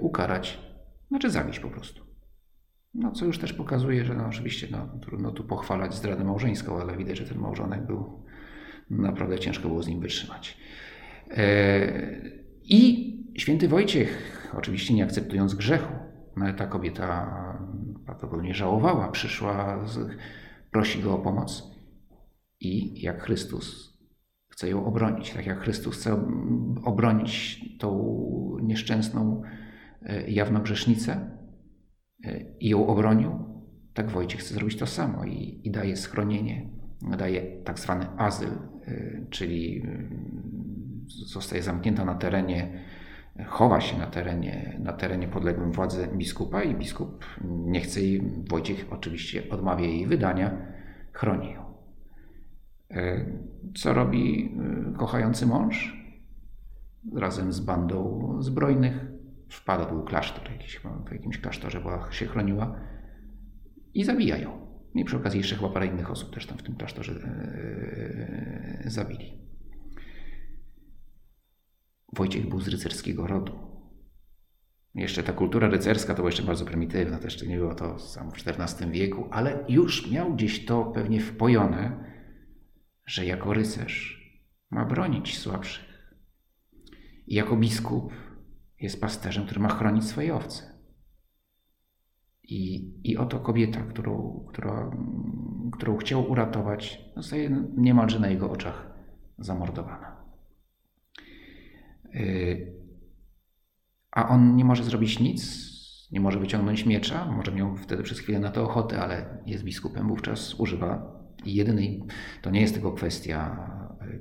ukarać, 0.00 0.60
znaczy 1.08 1.30
zabić 1.30 1.60
po 1.60 1.70
prostu. 1.70 2.06
No, 2.94 3.12
co 3.12 3.24
już 3.24 3.38
też 3.38 3.52
pokazuje, 3.52 4.04
że 4.04 4.14
no, 4.14 4.26
oczywiście 4.26 4.68
no, 4.70 4.88
trudno 5.02 5.30
tu 5.30 5.44
pochwalać 5.44 5.94
zdradę 5.94 6.24
małżeńską, 6.24 6.80
ale 6.80 6.96
widać, 6.96 7.18
że 7.18 7.24
ten 7.24 7.38
małżonek 7.38 7.86
był 7.86 8.24
naprawdę 8.90 9.38
ciężko 9.38 9.68
było 9.68 9.82
z 9.82 9.88
nim 9.88 10.00
wytrzymać. 10.00 10.58
E, 11.30 11.92
I 12.62 13.12
święty 13.36 13.68
Wojciech, 13.68 14.52
oczywiście 14.58 14.94
nie 14.94 15.04
akceptując 15.04 15.54
grzechu, 15.54 15.92
no 16.36 16.52
ta 16.52 16.66
kobieta 16.66 17.32
prawdopodobnie 18.04 18.54
żałowała, 18.54 19.08
przyszła, 19.08 19.84
prosi 20.70 21.02
go 21.02 21.14
o 21.14 21.18
pomoc 21.18 21.75
i 22.60 23.02
jak 23.02 23.22
Chrystus 23.22 23.96
chce 24.48 24.68
ją 24.68 24.84
obronić, 24.84 25.30
tak 25.30 25.46
jak 25.46 25.60
Chrystus 25.60 25.96
chce 25.96 26.26
obronić 26.84 27.60
tą 27.78 28.16
nieszczęsną, 28.62 29.42
e, 30.02 30.30
jawną 30.30 30.60
grzesznicę, 30.60 31.36
E, 32.24 32.40
i 32.60 32.68
ją 32.68 32.86
obronił, 32.86 33.30
tak 33.94 34.10
Wojciech 34.10 34.40
chce 34.40 34.54
zrobić 34.54 34.78
to 34.78 34.86
samo 34.86 35.24
i, 35.24 35.60
i 35.64 35.70
daje 35.70 35.96
schronienie, 35.96 36.70
daje 37.18 37.62
tak 37.64 37.78
zwany 37.78 38.06
azyl, 38.16 38.50
e, 38.86 39.26
czyli 39.30 39.82
mm, 39.82 41.06
zostaje 41.08 41.62
zamknięta 41.62 42.04
na 42.04 42.14
terenie, 42.14 42.84
chowa 43.46 43.80
się 43.80 43.98
na 43.98 44.06
terenie, 44.06 44.80
na 44.82 44.92
terenie 44.92 45.28
podległym 45.28 45.72
władzy 45.72 46.08
biskupa 46.14 46.62
i 46.62 46.74
biskup 46.74 47.24
nie 47.44 47.80
chce 47.80 48.00
jej, 48.00 48.22
Wojciech 48.50 48.86
oczywiście 48.90 49.42
odmawia 49.50 49.86
jej 49.86 50.06
wydania, 50.06 50.66
chroni 51.12 51.52
ją. 51.52 51.65
E, 52.90 53.26
co 53.74 53.94
robi 53.94 54.54
kochający 54.96 55.46
mąż? 55.46 56.06
Razem 57.14 57.52
z 57.52 57.60
bandą 57.60 58.20
zbrojnych 58.40 59.06
wpada 59.48 59.86
był 59.86 60.04
klasztor, 60.04 60.50
jakiś, 60.52 60.80
w 61.08 61.12
jakimś 61.12 61.40
klasztorze 61.40 61.80
była, 61.80 62.12
się 62.12 62.26
chroniła 62.26 62.80
i 63.94 64.04
zabija 64.04 64.36
ją. 64.36 64.66
I 64.94 65.04
przy 65.04 65.16
okazji 65.16 65.38
jeszcze 65.38 65.56
chyba 65.56 65.68
parę 65.68 65.86
innych 65.86 66.10
osób 66.10 66.34
też 66.34 66.46
tam 66.46 66.58
w 66.58 66.62
tym 66.62 66.76
klasztorze 66.76 67.12
yy, 67.12 68.90
zabili. 68.90 69.38
Wojciech 72.12 72.48
był 72.48 72.60
z 72.60 72.68
rycerskiego 72.68 73.26
rodu. 73.26 73.52
Jeszcze 74.94 75.22
ta 75.22 75.32
kultura 75.32 75.68
rycerska 75.68 76.14
to 76.14 76.16
była 76.16 76.28
jeszcze 76.28 76.42
bardzo 76.42 76.64
prymitywna, 76.64 77.18
też 77.18 77.46
nie 77.46 77.56
było 77.56 77.74
to 77.74 77.98
sam 77.98 78.30
w 78.30 78.48
XIV 78.48 78.90
wieku, 78.90 79.28
ale 79.30 79.64
już 79.68 80.10
miał 80.10 80.34
gdzieś 80.34 80.64
to 80.64 80.84
pewnie 80.84 81.20
wpojone, 81.20 82.04
że 83.06 83.26
jako 83.26 83.52
rycerz 83.52 84.26
ma 84.70 84.84
bronić 84.84 85.38
słabszych. 85.38 86.16
I 87.26 87.34
jako 87.34 87.56
biskup 87.56 88.12
jest 88.80 89.00
pasterzem, 89.00 89.44
który 89.44 89.60
ma 89.60 89.68
chronić 89.68 90.04
swoje 90.04 90.34
owce. 90.34 90.76
I, 92.42 92.92
i 93.04 93.16
oto 93.16 93.40
kobieta, 93.40 93.80
którą, 93.80 94.44
która, 94.48 94.90
którą 95.72 95.96
chciał 95.96 96.30
uratować, 96.30 97.00
zostaje 97.16 97.66
niemalże 97.76 98.18
na 98.18 98.28
jego 98.28 98.50
oczach 98.50 98.90
zamordowana. 99.38 100.16
Y, 102.14 102.72
a 104.10 104.28
on 104.28 104.56
nie 104.56 104.64
może 104.64 104.84
zrobić 104.84 105.20
nic, 105.20 105.66
nie 106.12 106.20
może 106.20 106.40
wyciągnąć 106.40 106.86
miecza, 106.86 107.32
może 107.32 107.52
miał 107.52 107.76
wtedy 107.76 108.02
przez 108.02 108.18
chwilę 108.18 108.38
na 108.38 108.50
to 108.50 108.64
ochotę, 108.64 109.00
ale 109.00 109.42
jest 109.46 109.64
biskupem, 109.64 110.08
wówczas 110.08 110.54
używa 110.54 111.15
i 111.46 111.54
jedynej, 111.54 112.02
to 112.42 112.50
nie 112.50 112.60
jest 112.60 112.74
tylko 112.74 112.92
kwestia 112.92 113.56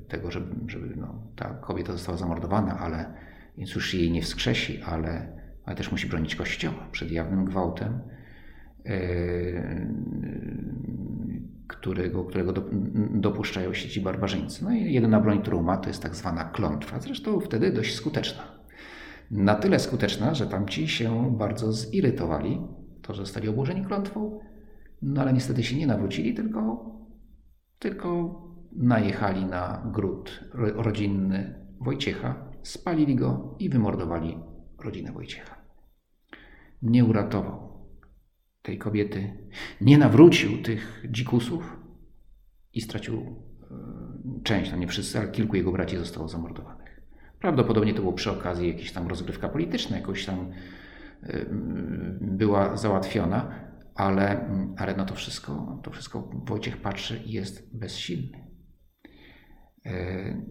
tego, 0.08 0.32
żeby, 0.32 0.56
żeby 0.72 0.96
no, 0.96 1.22
ta 1.36 1.50
kobieta 1.50 1.92
została 1.94 2.18
zamordowana, 2.18 2.80
ale 2.80 3.14
więc 3.58 3.76
już 3.76 3.94
jej 3.94 4.12
nie 4.12 4.22
wskrzesi, 4.22 4.82
ale, 4.82 5.28
ale 5.66 5.76
też 5.76 5.92
musi 5.92 6.08
bronić 6.08 6.36
Kościoła 6.36 6.88
przed 6.92 7.12
jawnym 7.12 7.46
gwałtem, 7.46 8.00
yy, 8.86 9.88
którego, 11.68 12.24
którego 12.24 12.54
dopuszczają 13.14 13.74
się 13.74 13.90
ci 13.90 14.02
barbarzyńcy. 14.02 14.64
No 14.64 14.72
i 14.72 14.94
jedyna 14.94 15.20
broń, 15.20 15.42
którą 15.42 15.64
ma, 15.64 15.78
to 15.78 15.90
jest 15.90 16.02
tak 16.02 16.16
zwana 16.16 16.44
klątwa, 16.44 17.00
zresztą 17.00 17.40
wtedy 17.40 17.72
dość 17.72 17.96
skuteczna. 17.96 18.44
Na 19.32 19.56
tyle 19.56 19.80
skuteczna, 19.80 20.34
że 20.34 20.48
tamci 20.48 20.88
się 20.88 21.38
bardzo 21.38 21.74
zirytowali, 21.74 22.62
to, 23.02 23.14
że 23.14 23.22
zostali 23.22 23.50
obłożeni 23.50 23.86
klątwą, 23.86 24.40
no 25.02 25.22
ale 25.22 25.34
niestety 25.34 25.64
się 25.64 25.78
nie 25.78 25.88
nawrócili, 25.88 26.34
tylko, 26.34 26.86
tylko 27.86 28.42
najechali 28.72 29.46
na 29.46 29.82
gród 29.94 30.44
rodzinny 30.54 31.56
Wojciecha 31.80 32.36
spalili 32.64 33.16
go 33.16 33.56
i 33.60 33.70
wymordowali 33.70 34.38
rodzinę 34.80 35.12
Wojciecha. 35.12 35.56
Nie 36.82 37.06
uratował 37.06 37.86
tej 38.62 38.78
kobiety, 38.78 39.34
nie 39.82 39.98
nawrócił 39.98 40.62
tych 40.62 41.04
dzikusów 41.10 41.78
i 42.74 42.82
stracił 42.82 43.16
e, 43.18 44.44
część, 44.44 44.72
no 44.72 44.78
nie 44.78 44.88
wszyscy, 44.88 45.20
ale 45.20 45.28
kilku 45.28 45.56
jego 45.56 45.72
braci 45.72 45.98
zostało 45.98 46.28
zamordowanych. 46.28 47.02
Prawdopodobnie 47.40 47.94
to 47.94 48.02
było 48.02 48.14
przy 48.14 48.32
okazji 48.32 48.68
jakaś 48.68 48.92
tam 48.92 49.08
rozgrywka 49.08 49.50
polityczna, 49.50 49.98
jakoś 49.98 50.26
tam 50.26 50.52
e, 51.24 51.46
była 52.22 52.78
załatwiona, 52.78 53.65
ale, 53.96 54.50
ale 54.78 54.96
na 54.96 55.06
to 55.06 55.16
wszystko, 55.16 55.80
to 55.84 55.92
wszystko 55.92 56.30
Wojciech 56.34 56.78
patrzy 56.78 57.18
i 57.26 57.32
jest 57.32 57.78
bezsilny. 57.78 58.52
E, 59.86 60.42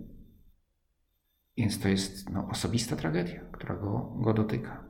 więc 1.57 1.81
to 1.81 1.89
jest 1.89 2.31
no, 2.31 2.49
osobista 2.49 2.97
tragedia, 2.97 3.41
która 3.53 3.77
go, 3.77 4.17
go 4.17 4.35
dotyka. 4.35 4.85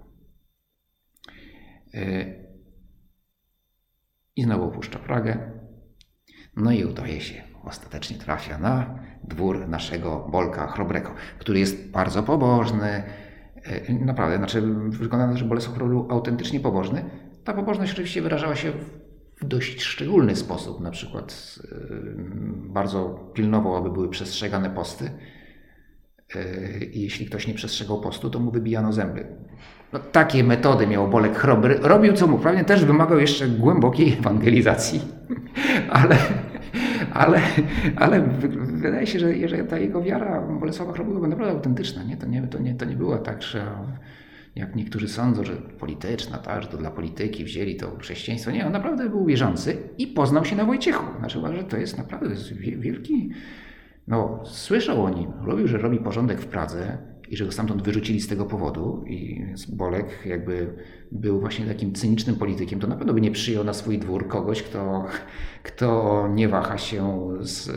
E, 1.95 2.35
I 4.37 4.43
znowu 4.43 4.65
opuszcza 4.65 4.99
Pragę. 4.99 5.51
No 6.57 6.73
i 6.73 6.85
udaje 6.85 7.21
się, 7.21 7.43
ostatecznie 7.65 8.19
trafia 8.19 8.59
na 8.59 8.99
dwór 9.25 9.69
naszego 9.69 10.29
Bolka 10.29 10.67
Chrobrego, 10.67 11.15
który 11.39 11.59
jest 11.59 11.91
bardzo 11.91 12.23
pobożny. 12.23 13.03
E, 13.65 13.93
naprawdę, 13.93 14.37
znaczy 14.37 14.63
wygląda 14.89 15.27
na 15.27 15.33
to, 15.33 15.39
że 15.39 15.45
Bolesław 15.45 15.79
był 15.79 16.07
autentycznie 16.11 16.61
pobożny. 16.61 17.05
Ta 17.45 17.53
pobożność 17.53 17.93
oczywiście 17.93 18.23
wyrażała 18.23 18.57
się 18.57 18.73
w 18.73 19.45
dość 19.45 19.83
szczególny 19.83 20.37
sposób, 20.37 20.81
na 20.81 20.91
przykład 20.91 21.59
bardzo 22.55 23.31
pilnował, 23.35 23.77
aby 23.77 23.91
były 23.91 24.09
przestrzegane 24.09 24.71
posty. 24.71 25.11
I 26.93 27.03
jeśli 27.03 27.27
ktoś 27.27 27.47
nie 27.47 27.55
przestrzegał 27.55 28.01
postu, 28.01 28.31
to 28.31 28.39
mu 28.39 28.51
wybijano 28.51 28.93
zęby. 28.93 29.27
No, 29.93 29.99
takie 29.99 30.45
metody 30.45 30.87
miał 30.87 31.09
Bolek 31.09 31.39
Chrobry. 31.39 31.79
Robił 31.83 32.13
co 32.13 32.27
mógł. 32.27 32.43
Prawnie 32.43 32.65
też 32.65 32.85
wymagał 32.85 33.19
jeszcze 33.19 33.49
głębokiej 33.49 34.13
ewangelizacji, 34.13 35.01
ale, 35.91 36.17
ale, 37.13 37.41
ale 37.97 38.21
wydaje 38.57 39.07
się, 39.07 39.19
że, 39.19 39.49
że 39.49 39.65
ta 39.65 39.79
jego 39.79 40.03
wiara 40.03 40.41
Bolesława 40.41 40.93
Chrobry 40.93 41.15
była 41.15 41.29
naprawdę 41.29 41.55
autentyczna. 41.55 42.03
Nie? 42.03 42.17
To, 42.17 42.27
nie, 42.27 42.43
to, 42.43 42.59
nie, 42.59 42.75
to 42.75 42.85
nie 42.85 42.97
było 42.97 43.19
tak, 43.19 43.43
że 43.43 43.67
jak 44.57 44.77
niektórzy 44.77 45.09
sądzą, 45.09 45.45
że 45.45 45.57
polityczna, 45.57 46.39
tak, 46.39 46.63
że 46.63 46.69
to 46.69 46.77
dla 46.77 46.91
polityki 46.91 47.45
wzięli 47.45 47.77
to 47.77 47.97
chrześcijaństwo. 47.99 48.51
Nie, 48.51 48.67
on 48.67 48.73
naprawdę 48.73 49.09
był 49.09 49.27
wierzący 49.27 49.77
i 49.99 50.07
poznał 50.07 50.45
się 50.45 50.57
na 50.57 50.65
Wojciechu. 50.65 51.05
Znaczy 51.19 51.39
że 51.57 51.65
to 51.65 51.77
jest 51.77 51.99
naprawdę 51.99 52.35
wielki... 52.61 53.31
No, 54.09 54.43
słyszał 54.45 55.05
o 55.05 55.11
nim, 55.11 55.33
robił, 55.43 55.69
że 55.69 55.79
robi 55.79 55.99
porządek 55.99 56.41
w 56.41 56.47
Pradze, 56.47 56.99
i 57.29 57.37
że 57.37 57.45
go 57.45 57.53
stamtąd 57.53 57.83
wyrzucili 57.83 58.21
z 58.21 58.29
tego 58.29 58.45
powodu 58.45 59.05
i 59.07 59.47
Bolek 59.69 60.27
jakby 60.27 60.75
był 61.13 61.41
właśnie 61.41 61.67
takim 61.67 61.93
cynicznym 61.93 62.37
politykiem, 62.37 62.81
to 62.81 62.87
na 62.87 62.97
pewno 62.97 63.15
by 63.15 63.21
nie 63.21 63.31
przyjął 63.31 63.65
na 63.65 63.73
swój 63.73 63.99
dwór 63.99 64.29
kogoś, 64.29 64.63
kto, 64.63 65.05
kto 65.63 66.29
nie 66.35 66.49
waha 66.49 66.79
się 66.79 67.29
z, 67.41 67.71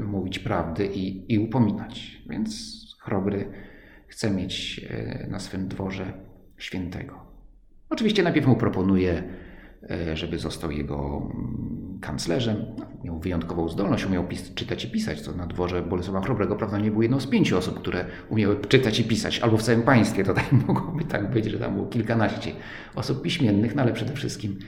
mówić 0.00 0.38
prawdy 0.38 0.86
i, 0.86 1.34
i 1.34 1.38
upominać. 1.38 2.22
Więc 2.30 2.78
Chrobry 3.00 3.52
chce 4.08 4.30
mieć 4.30 4.80
e, 4.90 5.26
na 5.30 5.38
swym 5.38 5.68
dworze 5.68 6.12
świętego. 6.58 7.18
Oczywiście 7.90 8.22
najpierw 8.22 8.46
mu 8.46 8.56
proponuje 8.56 9.22
żeby 10.14 10.38
został 10.38 10.70
jego 10.70 11.30
mm, 11.34 11.98
kanclerzem. 12.00 12.56
Miał 13.04 13.18
wyjątkową 13.18 13.68
zdolność, 13.68 14.06
umiał 14.06 14.24
czytać 14.54 14.84
i 14.84 14.90
pisać, 14.90 15.20
co 15.20 15.32
na 15.32 15.46
dworze 15.46 15.82
Bolesława 15.82 16.20
Chrobrego 16.20 16.56
prawda 16.56 16.78
nie 16.78 16.90
było 16.90 17.02
jedną 17.02 17.20
z 17.20 17.26
pięciu 17.26 17.58
osób, 17.58 17.80
które 17.80 18.04
umiały 18.28 18.60
czytać 18.60 19.00
i 19.00 19.04
pisać, 19.04 19.38
albo 19.38 19.56
w 19.56 19.62
całym 19.62 19.82
państwie 19.82 20.24
to 20.24 20.34
tak 20.34 20.52
mogłoby 20.66 21.04
tak 21.04 21.30
być, 21.30 21.44
że 21.44 21.58
tam 21.58 21.74
było 21.74 21.86
kilkanaście 21.86 22.52
osób 22.94 23.22
piśmiennych, 23.22 23.74
no 23.74 23.82
ale 23.82 23.92
przede 23.92 24.12
wszystkim 24.12 24.58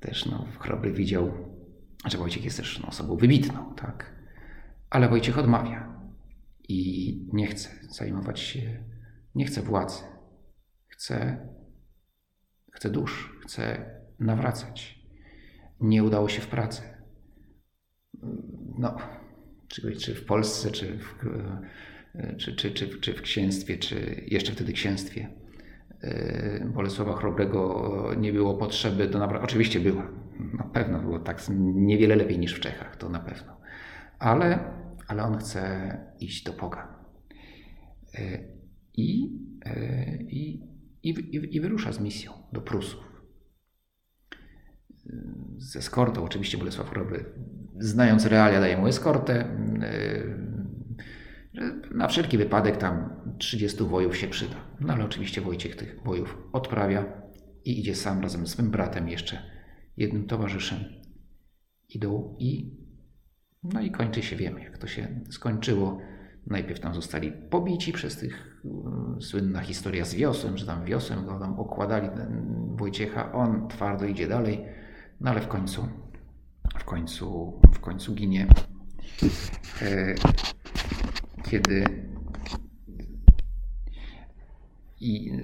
też 0.00 0.26
no, 0.26 0.44
Chrobry 0.58 0.92
widział, 0.92 1.32
że 2.06 2.18
Wojciech 2.18 2.44
jest 2.44 2.56
też 2.56 2.80
no, 2.82 2.88
osobą 2.88 3.16
wybitną, 3.16 3.74
tak? 3.76 4.12
Ale 4.90 5.08
Wojciech 5.08 5.38
odmawia 5.38 5.99
i 6.70 7.28
nie 7.32 7.46
chce 7.46 7.68
zajmować 7.90 8.40
się, 8.40 8.84
nie 9.34 9.44
chce 9.44 9.62
władzy, 9.62 10.02
chce, 10.88 11.48
chce 12.72 12.90
dusz, 12.90 13.38
chce 13.42 13.90
nawracać. 14.18 15.00
Nie 15.80 16.04
udało 16.04 16.28
się 16.28 16.42
w 16.42 16.46
pracy. 16.46 16.82
No, 18.78 18.96
czy, 19.68 19.92
czy 19.92 20.14
w 20.14 20.24
Polsce, 20.24 20.70
czy 20.70 20.98
w, 20.98 21.14
czy, 22.38 22.56
czy, 22.56 22.70
czy, 22.70 22.88
czy 23.00 23.14
w 23.14 23.22
księstwie, 23.22 23.78
czy 23.78 24.24
jeszcze 24.26 24.52
wtedy 24.52 24.72
księstwie. 24.72 25.28
E, 26.02 26.70
Bolesława 26.74 27.16
Chrobrego 27.16 28.14
nie 28.18 28.32
było 28.32 28.54
potrzeby 28.54 29.08
do 29.08 29.18
naprawy. 29.18 29.44
Oczywiście 29.44 29.80
było, 29.80 30.02
na 30.58 30.64
pewno 30.64 31.00
było 31.00 31.18
tak 31.18 31.42
niewiele 31.58 32.16
lepiej 32.16 32.38
niż 32.38 32.54
w 32.54 32.60
Czechach, 32.60 32.96
to 32.96 33.08
na 33.08 33.20
pewno. 33.20 33.60
Ale, 34.18 34.79
ale 35.10 35.22
on 35.22 35.38
chce 35.38 35.96
iść 36.20 36.44
do 36.44 36.52
Pogan. 36.52 36.88
E, 38.14 38.38
I, 38.96 39.38
e, 39.64 40.16
i, 40.22 40.62
i, 41.02 41.56
i 41.56 41.60
wyrusza 41.60 41.92
z 41.92 42.00
misją 42.00 42.32
do 42.52 42.60
Prusów 42.60 43.10
z 45.58 45.76
eskortą. 45.76 46.24
Oczywiście 46.24 46.58
Bolesław 46.58 46.90
Chrobry, 46.90 47.24
znając 47.78 48.26
realia, 48.26 48.60
daje 48.60 48.76
mu 48.76 48.86
eskortę. 48.86 49.56
Na 51.94 52.08
wszelki 52.08 52.38
wypadek 52.38 52.76
tam 52.76 53.10
30 53.38 53.84
wojów 53.84 54.16
się 54.16 54.28
przyda. 54.28 54.56
No 54.80 54.92
ale 54.92 55.04
oczywiście 55.04 55.40
Wojciech 55.40 55.76
tych 55.76 56.02
wojów 56.04 56.38
odprawia 56.52 57.22
i 57.64 57.80
idzie 57.80 57.94
sam 57.94 58.22
razem 58.22 58.46
z 58.46 58.50
swym 58.50 58.70
bratem, 58.70 59.08
jeszcze 59.08 59.42
jednym 59.96 60.26
towarzyszem. 60.26 60.78
Idą 61.88 62.36
i 62.38 62.79
no 63.62 63.80
i 63.80 63.90
kończy 63.90 64.22
się, 64.22 64.36
wiemy 64.36 64.60
jak 64.60 64.78
to 64.78 64.86
się 64.86 65.08
skończyło. 65.30 66.00
Najpierw 66.46 66.80
tam 66.80 66.94
zostali 66.94 67.32
pobici 67.32 67.92
przez 67.92 68.16
tych 68.16 68.60
yy, 68.64 69.22
słynna 69.22 69.60
historia 69.60 70.04
z 70.04 70.14
wiosłem, 70.14 70.58
że 70.58 70.66
tam 70.66 70.84
wiosłem 70.84 71.26
go 71.26 71.38
tam 71.38 71.60
okładali 71.60 72.08
Wojciecha, 72.74 73.32
on 73.32 73.68
twardo 73.68 74.04
idzie 74.04 74.28
dalej 74.28 74.64
no 75.20 75.30
ale 75.30 75.40
w 75.40 75.48
końcu, 75.48 75.88
w 76.78 76.84
końcu, 76.84 77.60
w 77.74 77.80
końcu 77.80 78.14
ginie. 78.14 78.46
E, 79.82 80.14
kiedy 81.50 81.84
i 85.00 85.30
e, 85.30 85.42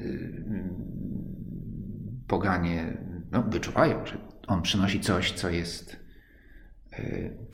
poganie 2.27 2.97
no, 3.33 3.43
wyczuwają, 3.43 4.07
że 4.07 4.19
on 4.47 4.63
przynosi 4.63 5.01
coś, 5.01 5.33
co 5.33 5.51
jest, 5.51 6.06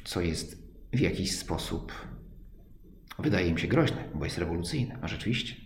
co 0.04 0.20
jest 0.20 0.62
w 0.92 1.00
jakiś 1.00 1.38
sposób, 1.38 1.92
wydaje 3.18 3.48
im 3.48 3.58
się 3.58 3.68
groźne, 3.68 4.08
bo 4.14 4.24
jest 4.24 4.38
rewolucyjne. 4.38 4.98
A 5.02 5.08
rzeczywiście, 5.08 5.56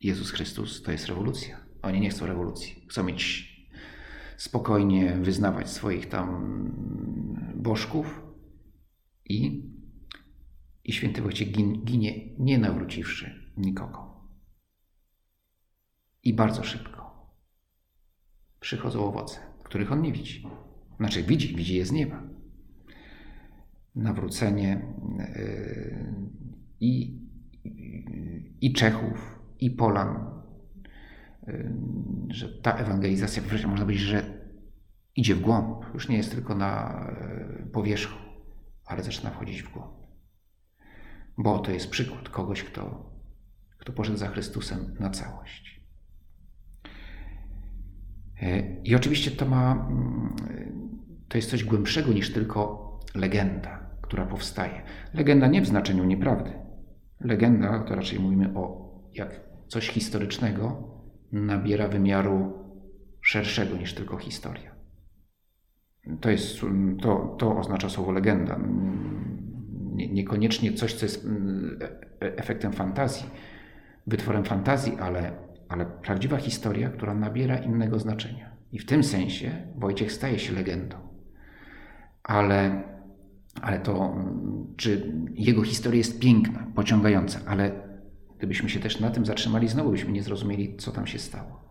Jezus 0.00 0.30
Chrystus 0.30 0.82
to 0.82 0.92
jest 0.92 1.06
rewolucja. 1.06 1.56
Oni 1.82 2.00
nie 2.00 2.10
chcą 2.10 2.26
rewolucji. 2.26 2.86
Chcą 2.88 3.04
mieć 3.04 3.48
spokojnie 4.36 5.16
wyznawać 5.22 5.70
swoich 5.70 6.08
tam 6.08 6.72
bożków 7.54 8.22
i, 9.24 9.70
i 10.84 10.92
święty 10.92 11.22
Wojciech 11.22 11.50
ginie, 11.84 12.36
nie 12.38 12.58
nawróciwszy 12.58 13.52
nikogo. 13.56 14.28
I 16.22 16.34
bardzo 16.34 16.64
szybko 16.64 16.98
przychodzą 18.60 19.04
owoce, 19.04 19.40
których 19.64 19.92
on 19.92 20.02
nie 20.02 20.12
widzi. 20.12 20.46
Znaczy 20.96 21.22
widzi, 21.22 21.56
widzi 21.56 21.74
je 21.74 21.86
z 21.86 21.92
nieba. 21.92 22.27
Nawrócenie 23.98 24.80
yy, 25.18 26.18
i, 26.80 27.20
i 28.60 28.72
Czechów, 28.72 29.38
i 29.60 29.70
Polan, 29.70 30.38
że 32.28 32.48
ta 32.48 32.72
ewangelizacja, 32.72 33.42
wreszcie 33.42 33.66
można 33.66 33.84
powiedzieć, 33.84 34.04
że 34.04 34.38
idzie 35.16 35.34
w 35.34 35.40
głąb, 35.40 35.84
już 35.94 36.08
nie 36.08 36.16
jest 36.16 36.32
tylko 36.32 36.54
na 36.54 37.00
e, 37.10 37.66
powierzchu, 37.72 38.18
ale 38.84 39.02
zaczyna 39.02 39.30
wchodzić 39.30 39.62
w 39.62 39.72
głąb. 39.72 39.92
Bo 41.38 41.58
to 41.58 41.70
jest 41.70 41.90
przykład 41.90 42.28
kogoś, 42.28 42.64
kto, 42.64 43.12
kto 43.78 43.92
poszedł 43.92 44.18
za 44.18 44.28
Chrystusem 44.28 44.96
na 45.00 45.10
całość. 45.10 45.80
E, 48.42 48.76
I 48.82 48.94
oczywiście 48.94 49.30
to 49.30 49.46
ma, 49.46 49.72
mm, 49.72 50.36
to 51.28 51.38
jest 51.38 51.50
coś 51.50 51.64
głębszego 51.64 52.12
niż 52.12 52.32
tylko 52.32 52.88
legenda, 53.14 53.87
która 54.08 54.26
powstaje. 54.26 54.82
Legenda 55.14 55.46
nie 55.46 55.62
w 55.62 55.66
znaczeniu 55.66 56.04
nieprawdy. 56.04 56.52
Legenda, 57.20 57.78
to 57.78 57.94
raczej 57.94 58.20
mówimy 58.20 58.54
o 58.54 58.88
jak 59.12 59.40
coś 59.66 59.88
historycznego, 59.88 60.82
nabiera 61.32 61.88
wymiaru 61.88 62.52
szerszego 63.20 63.76
niż 63.76 63.94
tylko 63.94 64.16
historia. 64.16 64.74
To, 66.20 66.30
jest, 66.30 66.60
to, 67.02 67.36
to 67.38 67.56
oznacza 67.56 67.88
słowo 67.88 68.12
legenda. 68.12 68.60
Nie, 69.94 70.08
niekoniecznie 70.12 70.72
coś, 70.72 70.94
co 70.94 71.06
jest 71.06 71.24
mm, 71.24 71.78
e, 72.22 72.36
efektem 72.36 72.72
fantazji, 72.72 73.30
wytworem 74.06 74.44
fantazji, 74.44 74.96
ale, 75.00 75.32
ale 75.68 75.86
prawdziwa 75.86 76.36
historia, 76.36 76.90
która 76.90 77.14
nabiera 77.14 77.56
innego 77.56 77.98
znaczenia. 77.98 78.56
I 78.72 78.78
w 78.78 78.86
tym 78.86 79.04
sensie 79.04 79.50
Wojciech 79.76 80.12
staje 80.12 80.38
się 80.38 80.54
legendą. 80.54 80.96
Ale, 82.22 82.82
ale 83.62 83.80
to, 83.80 84.16
czy 84.76 85.12
jego 85.34 85.62
historia 85.62 85.98
jest 85.98 86.20
piękna, 86.20 86.66
pociągająca, 86.74 87.40
ale 87.46 87.88
Gdybyśmy 88.38 88.70
się 88.70 88.80
też 88.80 89.00
na 89.00 89.10
tym 89.10 89.26
zatrzymali, 89.26 89.68
znowu 89.68 89.90
byśmy 89.90 90.12
nie 90.12 90.22
zrozumieli, 90.22 90.76
co 90.76 90.92
tam 90.92 91.06
się 91.06 91.18
stało. 91.18 91.68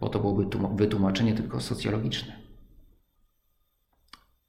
Bo 0.00 0.08
to 0.08 0.18
byłoby 0.18 0.46
wytłumaczenie 0.76 1.34
tylko 1.34 1.60
socjologiczne. 1.60 2.36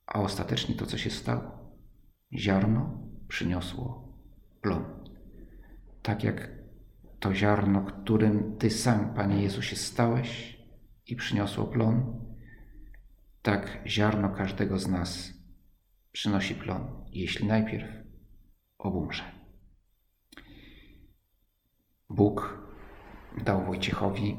A 0.06 0.20
ostatecznie 0.22 0.76
to, 0.76 0.86
co 0.86 0.98
się 0.98 1.10
stało, 1.10 1.74
ziarno 2.34 3.00
przyniosło 3.28 4.13
plon. 4.62 4.86
Tak 6.02 6.24
jak 6.24 6.50
to 7.20 7.34
ziarno, 7.34 7.82
którym 7.82 8.58
Ty 8.58 8.70
sam, 8.70 9.13
Panie 9.13 9.42
Jezusie, 9.44 9.76
stałeś 9.76 10.60
i 11.08 11.16
przyniosło 11.16 11.66
plon, 11.66 12.28
tak 13.42 13.84
ziarno 13.88 14.30
każdego 14.30 14.80
z 14.80 14.88
nas 14.88 15.34
przynosi 16.17 16.56
plon, 16.56 16.88
jeśli 17.12 17.47
najpierw 17.47 17.89
obumrze. 18.77 19.23
Bóg 22.10 22.60
dał 23.45 23.65
Wojciechowi 23.65 24.38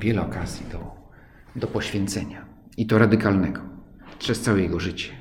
wiele 0.00 0.22
okazji 0.22 0.66
do, 0.72 0.96
do 1.56 1.66
poświęcenia 1.66 2.48
i 2.76 2.86
to 2.86 2.98
radykalnego. 2.98 3.60
przez 4.18 4.40
całe 4.40 4.60
jego 4.60 4.80
życie. 4.80 5.12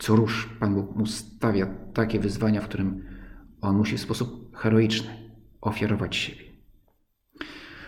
Co 0.00 0.16
rusz 0.16 0.56
Pan 0.60 0.74
Bóg 0.74 0.96
mu 0.96 1.06
stawia 1.06 1.66
takie 1.94 2.20
wyzwania, 2.20 2.60
w 2.60 2.68
którym 2.68 3.08
on 3.60 3.76
musi 3.76 3.96
w 3.96 4.00
sposób 4.00 4.56
heroiczny 4.56 5.30
ofiarować 5.60 6.16
siebie. 6.16 6.44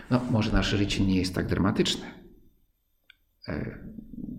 No, 0.09 0.21
może 0.31 0.51
nasze 0.51 0.77
życie 0.77 1.05
nie 1.05 1.15
jest 1.15 1.35
tak 1.35 1.47
dramatyczne. 1.47 2.19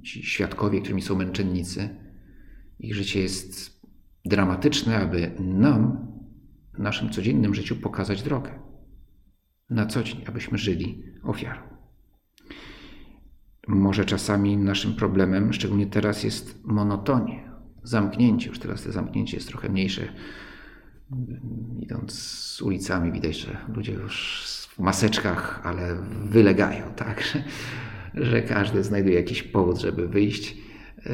Ci 0.03 0.23
świadkowie, 0.23 0.81
którymi 0.81 1.03
są 1.03 1.17
męczennicy, 1.17 1.89
ich 2.79 2.95
życie 2.95 3.21
jest 3.21 3.81
dramatyczne, 4.25 4.97
aby 4.99 5.33
nam 5.39 6.07
w 6.75 6.79
naszym 6.79 7.11
codziennym 7.11 7.55
życiu 7.55 7.77
pokazać 7.77 8.23
drogę. 8.23 8.59
Na 9.71 9.87
co 9.87 10.03
dzień, 10.03 10.25
abyśmy 10.27 10.59
żyli 10.59 11.03
ofiarą. 11.23 11.61
Może 13.69 14.05
czasami 14.05 14.57
naszym 14.57 14.95
problemem, 14.95 15.53
szczególnie 15.53 15.87
teraz, 15.87 16.25
jest 16.25 16.65
monotonie, 16.65 17.51
zamknięcie. 17.83 18.49
Już 18.49 18.59
teraz 18.59 18.83
to 18.83 18.93
zamknięcie 18.93 19.37
jest 19.37 19.49
trochę 19.49 19.69
mniejsze. 19.69 20.13
Idąc 21.81 22.13
z 22.13 22.63
ulicami 22.63 23.13
widać, 23.13 23.37
że 23.37 23.57
ludzie 23.75 23.93
już 23.93 24.47
w 24.71 24.79
maseczkach, 24.79 25.61
ale 25.65 25.97
wylegają, 26.25 26.93
tak? 26.97 27.39
Że, 28.15 28.43
każdy 28.43 28.85
znajduje 28.85 29.15
jakiś 29.15 29.43
powód, 29.43 29.81
żeby 29.81 30.09
wyjść. 30.09 30.57
E, 31.07 31.13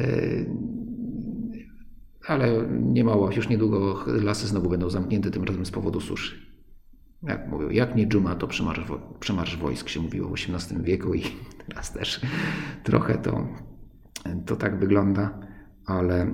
ale 2.27 2.67
nie 2.69 3.03
mało, 3.03 3.31
już 3.31 3.49
niedługo 3.49 4.03
lasy 4.07 4.47
znowu 4.47 4.69
będą 4.69 4.89
zamknięte, 4.89 5.31
tym 5.31 5.43
razem 5.43 5.65
z 5.65 5.71
powodu 5.71 6.01
suszy. 6.01 6.47
Jak 7.23 7.49
mówią, 7.49 7.69
jak 7.69 7.95
nie 7.95 8.07
dżuma, 8.07 8.35
to 8.35 8.47
przemarsz, 8.47 8.81
przemarsz 9.19 9.57
wojsk 9.57 9.89
się 9.89 9.99
mówiło 9.99 10.29
w 10.29 10.33
XVIII 10.33 10.83
wieku 10.83 11.13
i 11.13 11.23
teraz 11.67 11.93
też 11.93 12.21
trochę 12.83 13.17
to, 13.17 13.47
to 14.45 14.55
tak 14.55 14.79
wygląda, 14.79 15.39
ale, 15.85 16.21
e, 16.21 16.27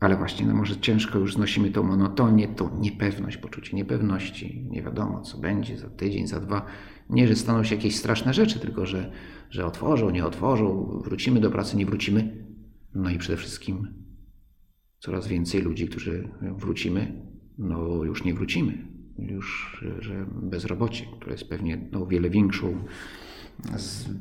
ale 0.00 0.16
właśnie, 0.16 0.46
no 0.46 0.54
może 0.54 0.76
ciężko 0.76 1.18
już 1.18 1.34
znosimy 1.34 1.70
tą 1.70 1.82
monotonię, 1.82 2.48
tą 2.48 2.78
niepewność, 2.80 3.36
poczucie 3.36 3.76
niepewności, 3.76 4.66
nie 4.70 4.82
wiadomo 4.82 5.20
co 5.20 5.38
będzie 5.38 5.78
za 5.78 5.90
tydzień, 5.90 6.26
za 6.26 6.40
dwa. 6.40 6.66
Nie, 7.10 7.28
że 7.28 7.36
staną 7.36 7.64
się 7.64 7.74
jakieś 7.74 7.96
straszne 7.96 8.34
rzeczy, 8.34 8.60
tylko 8.60 8.86
że, 8.86 9.12
że 9.50 9.66
otworzą, 9.66 10.10
nie 10.10 10.24
otworzą, 10.24 11.00
wrócimy 11.04 11.40
do 11.40 11.50
pracy, 11.50 11.76
nie 11.76 11.86
wrócimy. 11.86 12.46
No 12.94 13.10
i 13.10 13.18
przede 13.18 13.36
wszystkim 13.36 13.94
coraz 14.98 15.28
więcej 15.28 15.62
ludzi, 15.62 15.88
którzy 15.88 16.28
wrócimy, 16.56 17.22
no 17.58 18.04
już 18.04 18.24
nie 18.24 18.34
wrócimy. 18.34 18.86
Już, 19.18 19.76
że 19.98 20.26
bezrobocie, 20.42 21.06
które 21.16 21.32
jest 21.32 21.48
pewnie 21.48 21.88
no, 21.92 22.02
o 22.02 22.06
wiele 22.06 22.30
większą 22.30 22.84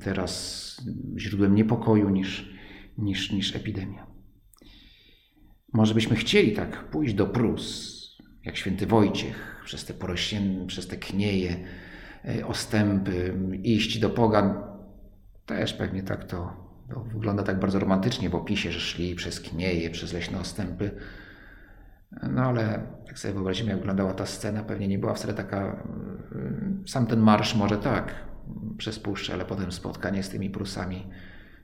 teraz 0.03 0.75
źródłem 1.17 1.55
niepokoju 1.55 2.09
niż, 2.09 2.49
niż, 2.97 3.31
niż 3.31 3.55
epidemia. 3.55 4.07
Może 5.73 5.93
byśmy 5.93 6.15
chcieli 6.15 6.51
tak 6.51 6.89
pójść 6.89 7.13
do 7.13 7.27
Prus, 7.27 7.99
jak 8.45 8.57
święty 8.57 8.85
Wojciech, 8.85 9.61
przez 9.65 9.85
te 9.85 9.93
porościenne, 9.93 10.67
przez 10.67 10.87
te 10.87 10.97
knieje, 10.97 11.65
ostępy, 12.45 13.37
iść 13.63 13.99
do 13.99 14.09
pogan. 14.09 14.63
Też 15.45 15.73
pewnie 15.73 16.03
tak 16.03 16.23
to 16.23 16.69
to 16.89 16.99
wygląda 16.99 17.43
tak 17.43 17.59
bardzo 17.59 17.79
romantycznie 17.79 18.29
w 18.29 18.35
opisie, 18.35 18.71
że 18.71 18.79
szli 18.79 19.15
przez 19.15 19.39
knieje, 19.39 19.89
przez 19.89 20.13
leśne 20.13 20.39
ostępy. 20.39 20.91
No 22.29 22.41
ale 22.41 22.87
jak 23.07 23.19
sobie 23.19 23.33
wyobrazimy, 23.33 23.69
jak 23.69 23.79
wyglądała 23.79 24.13
ta 24.13 24.25
scena, 24.25 24.63
pewnie 24.63 24.87
nie 24.87 24.99
była 24.99 25.13
wcale 25.13 25.33
taka. 25.33 25.85
Mm, 26.35 26.83
sam 26.87 27.05
ten 27.07 27.19
marsz 27.19 27.55
może 27.55 27.77
tak, 27.77 28.15
przez 28.77 28.99
puszczę, 28.99 29.33
ale 29.33 29.45
potem 29.45 29.71
spotkanie 29.71 30.23
z 30.23 30.29
tymi 30.29 30.49
Prusami. 30.49 31.07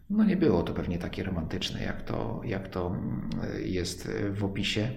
No 0.10 0.24
nie 0.24 0.38
było 0.38 0.64
to 0.64 0.74
pewnie 0.74 0.98
takie 0.98 1.24
romantyczne, 1.24 1.84
jak 1.84 2.02
to, 2.02 2.42
jak 2.44 2.68
to 2.68 2.88
mm, 2.88 3.30
jest 3.64 4.10
w 4.32 4.44
opisie. 4.44 4.90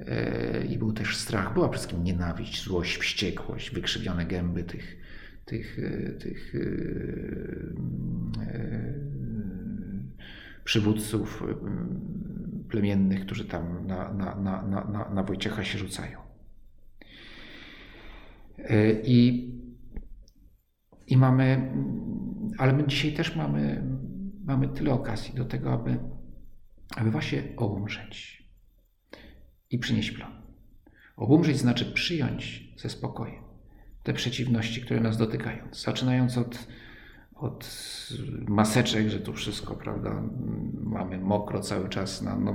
E, 0.00 0.64
I 0.64 0.78
był 0.78 0.92
też 0.92 1.16
strach, 1.16 1.54
była 1.54 1.68
przede 1.68 1.78
wszystkim 1.78 2.04
nienawiść, 2.04 2.64
złość, 2.64 2.96
wściekłość, 2.96 3.70
wykrzywione 3.70 4.26
gęby 4.26 4.64
tych, 4.64 4.96
tych, 5.44 5.78
e, 5.78 6.12
tych 6.12 6.54
e, 8.40 8.94
przywódców 10.64 11.42
plemiennych, 12.68 13.26
którzy 13.26 13.44
tam 13.44 13.86
na, 13.86 14.14
na, 14.14 14.34
na, 14.34 14.62
na, 14.62 15.10
na 15.14 15.22
Wojciecha 15.22 15.64
się 15.64 15.78
rzucają. 15.78 16.18
I, 19.04 19.50
I 21.06 21.16
mamy, 21.16 21.72
ale 22.58 22.72
my 22.72 22.86
dzisiaj 22.86 23.12
też 23.12 23.36
mamy, 23.36 23.84
mamy 24.44 24.68
tyle 24.68 24.92
okazji 24.92 25.34
do 25.34 25.44
tego, 25.44 25.72
aby, 25.72 25.98
aby 26.96 27.10
właśnie 27.10 27.42
obumrzeć 27.56 28.47
i 29.70 29.78
przynieść 29.78 30.10
plan. 30.10 30.32
Obumrzeć 31.16 31.56
znaczy 31.56 31.92
przyjąć 31.92 32.72
ze 32.76 32.88
spokojem 32.88 33.48
te 34.02 34.12
przeciwności, 34.12 34.80
które 34.80 35.00
nas 35.00 35.16
dotykają. 35.16 35.64
Zaczynając 35.72 36.38
od, 36.38 36.68
od 37.34 37.70
maseczek, 38.48 39.08
że 39.08 39.20
tu 39.20 39.32
wszystko, 39.32 39.74
prawda, 39.74 40.22
mamy 40.82 41.18
mokro 41.18 41.60
cały 41.60 41.88
czas 41.88 42.22
na, 42.22 42.36
no, 42.36 42.54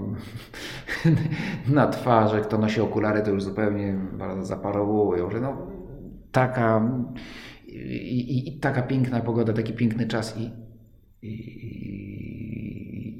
na 1.67 1.88
twarzy, 1.88 2.41
kto 2.41 2.58
nosi 2.58 2.82
okulary, 2.82 3.21
to 3.21 3.32
już 3.32 3.43
zupełnie 3.43 3.99
zaparowują, 4.41 5.32
że 5.32 5.41
no, 5.41 5.67
taka 6.32 6.89
i, 7.67 7.78
i, 7.78 8.49
i, 8.49 8.60
taka 8.60 8.82
piękna 8.82 9.21
pogoda, 9.21 9.54
taki 9.54 9.73
piękny 9.73 10.08
czas 10.08 10.38
i, 10.38 10.52
i, 11.21 11.34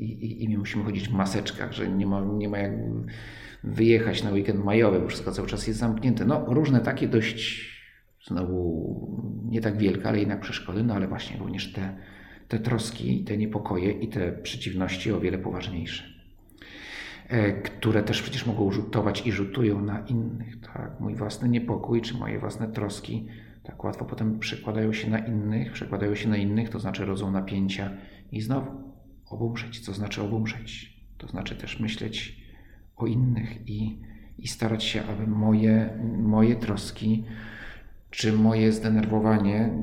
i, 0.04 0.44
i 0.44 0.50
my 0.50 0.58
musimy 0.58 0.84
chodzić 0.84 1.10
w 1.10 1.14
maseczkach, 1.14 1.74
że 1.74 1.88
nie 1.88 2.06
ma, 2.06 2.22
nie 2.22 2.50
ma 2.50 2.58
jak 2.58 2.72
wyjechać 3.64 4.24
na 4.24 4.32
weekend 4.32 4.66
majowy, 4.66 5.00
bo 5.00 5.08
wszystko 5.08 5.32
cały 5.32 5.48
czas 5.48 5.68
jest 5.68 5.80
zamknięte. 5.80 6.26
No 6.26 6.46
różne 6.48 6.80
takie 6.80 7.08
dość 7.08 7.74
znowu 8.28 9.24
nie 9.46 9.62
tak 9.62 9.78
wielka, 9.78 10.10
ale 10.10 10.20
jednak 10.20 10.40
przeszkody, 10.40 10.84
no 10.84 10.94
ale 10.94 11.08
właśnie 11.08 11.38
również 11.38 11.74
te, 11.74 11.98
te 12.48 12.60
troski, 12.60 13.24
te 13.24 13.38
niepokoje 13.38 13.92
i 13.92 14.08
te 14.08 14.32
przeciwności 14.32 15.12
o 15.12 15.20
wiele 15.20 15.38
poważniejsze, 15.38 16.04
e, 17.28 17.54
które 17.54 18.04
też 18.04 18.22
przecież 18.22 18.46
mogą 18.46 18.72
rzutować 18.72 19.28
i 19.28 19.32
rzutują 19.32 19.82
na 19.82 20.00
innych. 20.00 20.60
Tak? 20.62 21.00
Mój 21.00 21.16
własny 21.16 21.50
niepokój 21.50 22.02
czy 22.02 22.18
moje 22.18 22.40
własne 22.40 22.68
troski 22.68 23.28
tak 23.64 23.84
łatwo 23.84 24.06
potem 24.06 24.40
przekładają 24.40 24.94
się 24.94 25.10
na 25.10 25.20
innych, 25.20 25.72
przekładają 25.72 26.16
się 26.16 26.30
na 26.30 26.38
innych, 26.38 26.70
to 26.70 26.80
znaczy 26.80 27.06
rodzą 27.06 27.32
napięcia 27.32 27.92
i 28.32 28.42
znowu 28.42 28.94
obumrzeć. 29.30 29.80
Co 29.80 29.94
znaczy 29.94 30.22
obumrzeć? 30.22 30.94
To 31.18 31.28
znaczy 31.28 31.56
też 31.56 31.80
myśleć 31.80 32.43
o 32.96 33.08
innych 33.08 33.70
i, 33.70 34.00
i 34.38 34.48
starać 34.48 34.84
się, 34.84 35.04
aby 35.04 35.28
moje, 35.28 36.00
moje 36.18 36.56
troski 36.56 37.24
czy 38.10 38.34
moje 38.34 38.72
zdenerwowanie 38.72 39.74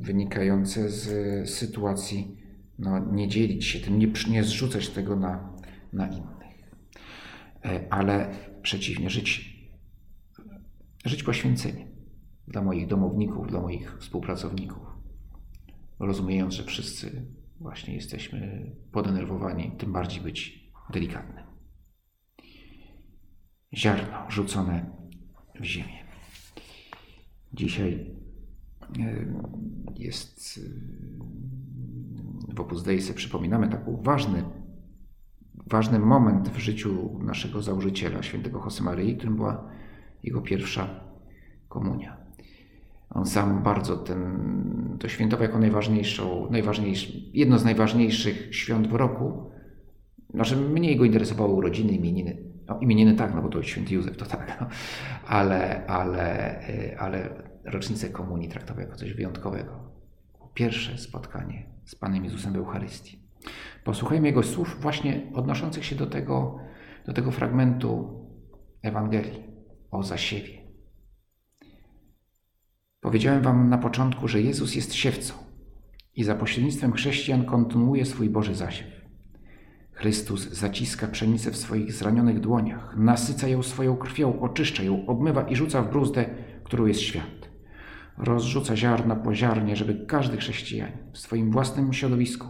wynikające 0.00 0.90
z 0.90 1.50
sytuacji, 1.50 2.36
no, 2.78 2.98
nie 3.12 3.28
dzielić 3.28 3.64
się 3.64 3.80
tym, 3.80 3.98
nie, 3.98 4.08
nie 4.30 4.44
zrzucać 4.44 4.88
tego 4.88 5.16
na, 5.16 5.50
na 5.92 6.06
innych, 6.06 6.74
e, 7.64 7.92
ale 7.92 8.34
przeciwnie, 8.62 9.10
żyć, 9.10 9.60
żyć 11.04 11.22
poświęceniem 11.22 11.88
dla 12.48 12.62
moich 12.62 12.86
domowników, 12.86 13.48
dla 13.48 13.60
moich 13.60 13.96
współpracowników, 13.98 14.86
rozumiejąc, 15.98 16.54
że 16.54 16.64
wszyscy 16.64 17.26
właśnie 17.60 17.94
jesteśmy 17.94 18.70
podenerwowani, 18.92 19.72
tym 19.78 19.92
bardziej 19.92 20.22
być 20.22 20.70
delikatnym. 20.92 21.49
Ziarno 23.74 24.30
rzucone 24.30 24.86
w 25.60 25.64
ziemię. 25.64 26.04
Dzisiaj 27.52 28.06
e, 29.00 29.26
jest 29.96 30.60
e, 32.50 32.54
w 32.54 32.60
Opus 32.60 32.82
Dei 32.82 32.98
przypominamy 33.14 33.68
taki 33.68 33.84
ważny, 34.02 34.44
ważny 35.66 35.98
moment 35.98 36.48
w 36.48 36.58
życiu 36.58 37.18
naszego 37.22 37.62
założyciela, 37.62 38.22
świętego 38.22 38.60
Josemaryi, 38.64 39.16
którym 39.16 39.36
była 39.36 39.70
jego 40.22 40.40
pierwsza 40.40 41.04
komunia. 41.68 42.16
On 43.10 43.26
sam 43.26 43.62
bardzo 43.62 43.96
ten, 43.96 44.96
to 45.00 45.08
świętował 45.08 45.42
jako 45.42 45.58
najważniejszą, 45.58 46.50
najważniejszy, 46.50 47.12
jedno 47.34 47.58
z 47.58 47.64
najważniejszych 47.64 48.56
świąt 48.56 48.88
w 48.88 48.94
roku. 48.94 49.50
Znaczy 50.34 50.56
mniej 50.56 50.96
go 50.96 51.04
interesowały 51.04 51.52
urodziny, 51.52 51.92
imieniny. 51.92 52.49
No, 52.70 52.78
imieniny 52.78 53.14
tak, 53.14 53.34
no 53.34 53.42
bo 53.42 53.48
to 53.48 53.58
jest 53.58 53.70
święty 53.70 53.94
Józef, 53.94 54.16
to 54.16 54.26
tak, 54.26 54.60
no. 54.60 54.66
ale, 55.26 55.86
ale, 55.86 56.60
y, 56.68 56.98
ale 56.98 57.42
rocznicę 57.64 58.10
komunii 58.10 58.48
traktował 58.48 58.82
jako 58.82 58.96
coś 58.96 59.14
wyjątkowego. 59.14 59.90
Pierwsze 60.54 60.98
spotkanie 60.98 61.66
z 61.84 61.94
Panem 61.94 62.24
Jezusem 62.24 62.52
w 62.52 62.56
Eucharystii. 62.56 63.22
Posłuchajmy 63.84 64.28
Jego 64.28 64.42
słów 64.42 64.76
właśnie 64.80 65.30
odnoszących 65.34 65.84
się 65.84 65.96
do 65.96 66.06
tego, 66.06 66.58
do 67.06 67.12
tego 67.12 67.30
fragmentu 67.30 68.20
Ewangelii 68.82 69.44
o 69.90 70.02
zasiewie. 70.02 70.60
Powiedziałem 73.00 73.42
wam 73.42 73.68
na 73.68 73.78
początku, 73.78 74.28
że 74.28 74.40
Jezus 74.40 74.74
jest 74.74 74.94
siewcą. 74.94 75.34
i 76.14 76.24
za 76.24 76.34
pośrednictwem 76.34 76.92
chrześcijan 76.92 77.44
kontynuuje 77.44 78.06
swój 78.06 78.30
Boży 78.30 78.54
zasiew. 78.54 78.99
Chrystus 80.00 80.52
zaciska 80.52 81.08
pszenicę 81.08 81.50
w 81.50 81.56
swoich 81.56 81.92
zranionych 81.92 82.40
dłoniach, 82.40 82.96
nasyca 82.96 83.48
ją 83.48 83.62
swoją 83.62 83.96
krwią, 83.96 84.40
oczyszcza 84.40 84.82
ją, 84.82 85.06
obmywa 85.06 85.42
i 85.42 85.56
rzuca 85.56 85.82
w 85.82 85.90
bruzdę, 85.90 86.24
którą 86.64 86.86
jest 86.86 87.00
świat. 87.00 87.50
Rozrzuca 88.18 88.76
ziarna 88.76 89.16
po 89.16 89.34
ziarnie, 89.34 89.76
żeby 89.76 90.06
każdy 90.06 90.36
chrześcijanin 90.36 91.12
w 91.12 91.18
swoim 91.18 91.50
własnym 91.50 91.92
środowisku 91.92 92.46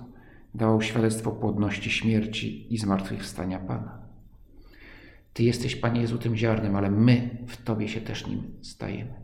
dawał 0.55 0.83
świadectwo 0.83 1.31
płodności 1.31 1.91
śmierci 1.91 2.75
i 2.75 2.79
zmartwychwstania 2.79 3.59
Pana. 3.59 3.99
Ty 5.33 5.43
jesteś, 5.43 5.77
Panie 5.77 6.01
Jezu, 6.01 6.19
tym 6.19 6.37
ziarnem, 6.37 6.77
ale 6.77 6.91
my 6.91 7.45
w 7.49 7.57
Tobie 7.57 7.89
się 7.89 8.01
też 8.01 8.27
nim 8.27 8.43
stajemy. 8.63 9.15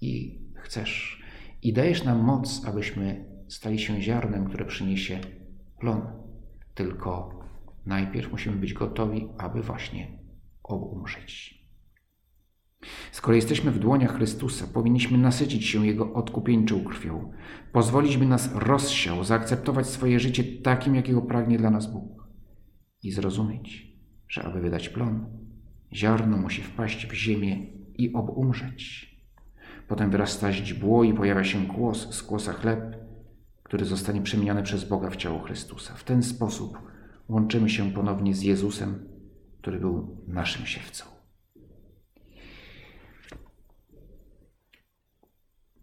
I 0.00 0.40
chcesz, 0.54 1.22
i 1.62 1.72
dajesz 1.72 2.04
nam 2.04 2.18
moc, 2.18 2.64
abyśmy 2.66 3.24
stali 3.48 3.78
się 3.78 4.02
ziarnem, 4.02 4.44
które 4.44 4.64
przyniesie 4.64 5.20
plon. 5.78 6.19
Tylko 6.74 7.40
najpierw 7.86 8.32
musimy 8.32 8.56
być 8.56 8.74
gotowi, 8.74 9.28
aby 9.38 9.62
właśnie 9.62 10.18
obumrzeć. 10.62 11.60
Skoro 13.12 13.34
jesteśmy 13.34 13.70
w 13.70 13.78
dłoniach 13.78 14.16
Chrystusa, 14.16 14.66
powinniśmy 14.74 15.18
nasycić 15.18 15.66
się 15.66 15.86
Jego 15.86 16.12
odkupieńczą 16.12 16.84
krwią, 16.84 17.32
pozwolić, 17.72 18.16
by 18.16 18.26
nas 18.26 18.54
rozsiał, 18.54 19.24
zaakceptować 19.24 19.86
swoje 19.86 20.20
życie 20.20 20.44
takim, 20.44 20.94
jakiego 20.94 21.22
pragnie 21.22 21.58
dla 21.58 21.70
nas 21.70 21.92
Bóg 21.92 22.28
i 23.02 23.12
zrozumieć, 23.12 23.96
że 24.28 24.44
aby 24.44 24.60
wydać 24.60 24.88
plon, 24.88 25.26
ziarno 25.92 26.36
musi 26.36 26.62
wpaść 26.62 27.06
w 27.06 27.12
ziemię 27.12 27.66
i 27.98 28.12
obumrzeć. 28.12 29.10
Potem 29.88 30.10
wyrasta 30.10 30.52
źdźbło 30.52 31.04
i 31.04 31.14
pojawia 31.14 31.44
się 31.44 31.66
kłos, 31.66 32.14
z 32.14 32.22
kłosa 32.22 32.52
chleb, 32.52 32.96
który 33.70 33.84
zostanie 33.84 34.22
przemieniony 34.22 34.62
przez 34.62 34.84
Boga 34.84 35.10
w 35.10 35.16
ciało 35.16 35.40
Chrystusa. 35.40 35.94
W 35.94 36.04
ten 36.04 36.22
sposób 36.22 36.78
łączymy 37.28 37.70
się 37.70 37.92
ponownie 37.92 38.34
z 38.34 38.42
Jezusem, 38.42 39.08
który 39.60 39.78
był 39.78 40.24
naszym 40.28 40.66
siewcą. 40.66 41.04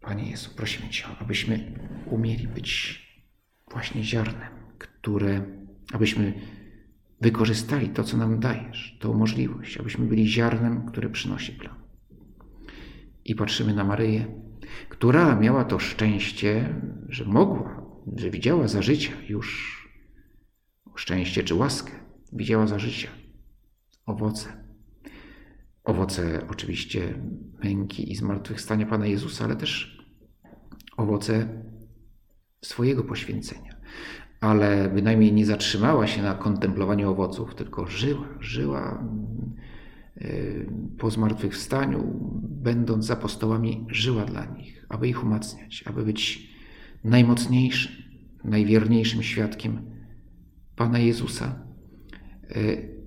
Panie 0.01 0.29
Jezu, 0.29 0.49
prosimy 0.55 0.89
Cię, 0.89 1.05
abyśmy 1.19 1.79
umieli 2.05 2.47
być 2.47 3.01
właśnie 3.71 4.03
ziarnem, 4.03 4.51
które, 4.77 5.45
abyśmy 5.93 6.33
wykorzystali 7.21 7.89
to, 7.89 8.03
co 8.03 8.17
nam 8.17 8.39
dajesz, 8.39 8.97
tą 8.99 9.13
możliwość, 9.13 9.77
abyśmy 9.77 10.05
byli 10.05 10.27
ziarnem, 10.27 10.85
które 10.85 11.09
przynosi 11.09 11.51
plan. 11.51 11.75
I 13.25 13.35
patrzymy 13.35 13.73
na 13.73 13.83
Maryję, 13.83 14.46
która 14.89 15.35
miała 15.35 15.65
to 15.65 15.79
szczęście, 15.79 16.81
że 17.09 17.25
mogła, 17.25 17.85
że 18.15 18.29
widziała 18.29 18.67
za 18.67 18.81
życia 18.81 19.11
już 19.29 19.77
szczęście 20.95 21.43
czy 21.43 21.55
łaskę, 21.55 21.91
widziała 22.33 22.67
za 22.67 22.79
życia 22.79 23.09
owoce. 24.05 24.67
Owoce 25.83 26.47
oczywiście 26.49 27.21
męki 27.63 28.11
i 28.11 28.15
zmartwychwstania 28.15 28.85
Pana 28.85 29.07
Jezusa, 29.07 29.45
ale 29.45 29.55
też 29.55 29.97
owoce 30.97 31.63
swojego 32.61 33.03
poświęcenia. 33.03 33.77
Ale 34.41 34.89
bynajmniej 34.89 35.33
nie 35.33 35.45
zatrzymała 35.45 36.07
się 36.07 36.21
na 36.21 36.33
kontemplowaniu 36.33 37.11
owoców, 37.11 37.55
tylko 37.55 37.87
żyła, 37.87 38.27
żyła 38.39 39.03
y, 40.17 40.69
po 40.97 41.11
zmartwychwstaniu, 41.11 42.31
będąc 42.63 43.11
apostołami, 43.11 43.85
żyła 43.89 44.25
dla 44.25 44.45
nich, 44.45 44.85
aby 44.89 45.07
ich 45.07 45.23
umacniać, 45.23 45.83
aby 45.87 46.05
być 46.05 46.49
najmocniejszym, 47.03 47.91
najwierniejszym 48.43 49.23
świadkiem 49.23 49.81
Pana 50.75 50.99
Jezusa. 50.99 51.67
Y, 52.55 52.97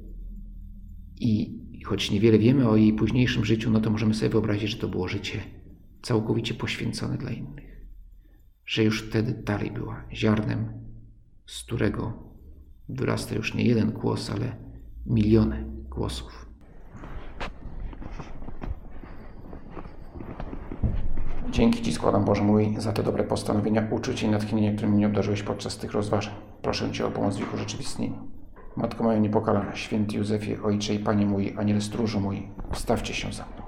I 1.21 1.61
choć 1.85 2.11
niewiele 2.11 2.39
wiemy 2.39 2.69
o 2.69 2.77
jej 2.77 2.93
późniejszym 2.93 3.45
życiu, 3.45 3.71
no 3.71 3.81
to 3.81 3.91
możemy 3.91 4.15
sobie 4.15 4.31
wyobrazić, 4.31 4.71
że 4.71 4.77
to 4.77 4.89
było 4.89 5.09
życie 5.09 5.41
całkowicie 6.03 6.55
poświęcone 6.55 7.19
dla 7.19 7.31
innych. 7.31 7.87
Że 8.67 8.85
już 8.85 9.03
wtedy 9.03 9.43
dalej 9.45 9.71
była 9.71 10.05
ziarnem, 10.13 10.73
z 11.47 11.63
którego 11.63 12.31
wyrasta 12.89 13.35
już 13.35 13.55
nie 13.55 13.65
jeden 13.65 13.91
głos, 13.91 14.31
ale 14.31 14.57
miliony 15.07 15.67
głosów. 15.89 16.50
Dzięki 21.51 21.83
Ci 21.83 21.93
składam, 21.93 22.25
Boże 22.25 22.43
mój, 22.43 22.75
za 22.79 22.93
te 22.93 23.03
dobre 23.03 23.25
postanowienia, 23.25 23.89
uczucie 23.91 24.27
i 24.27 24.31
natchnienie, 24.31 24.73
którymi 24.73 24.97
mnie 24.97 25.07
obdarzyłeś 25.07 25.43
podczas 25.43 25.77
tych 25.77 25.93
rozważań. 25.93 26.35
Proszę 26.63 26.93
Cię 26.93 27.07
o 27.07 27.11
pomoc 27.11 27.37
w 27.37 27.41
ich 27.41 27.55
urzeczywistnieniu. 27.55 28.29
Matko 28.77 29.05
moja 29.05 29.19
niepokalana, 29.19 29.77
święty 29.77 30.17
Józefie, 30.17 30.57
Ojcze 30.65 30.95
i 30.95 30.99
Panie 30.99 31.27
mój, 31.27 31.55
Aniel 31.59 31.83
stróżu 31.83 32.21
mój, 32.21 32.49
stawcie 32.73 33.15
się 33.15 33.33
za 33.33 33.43
mną. 33.43 33.63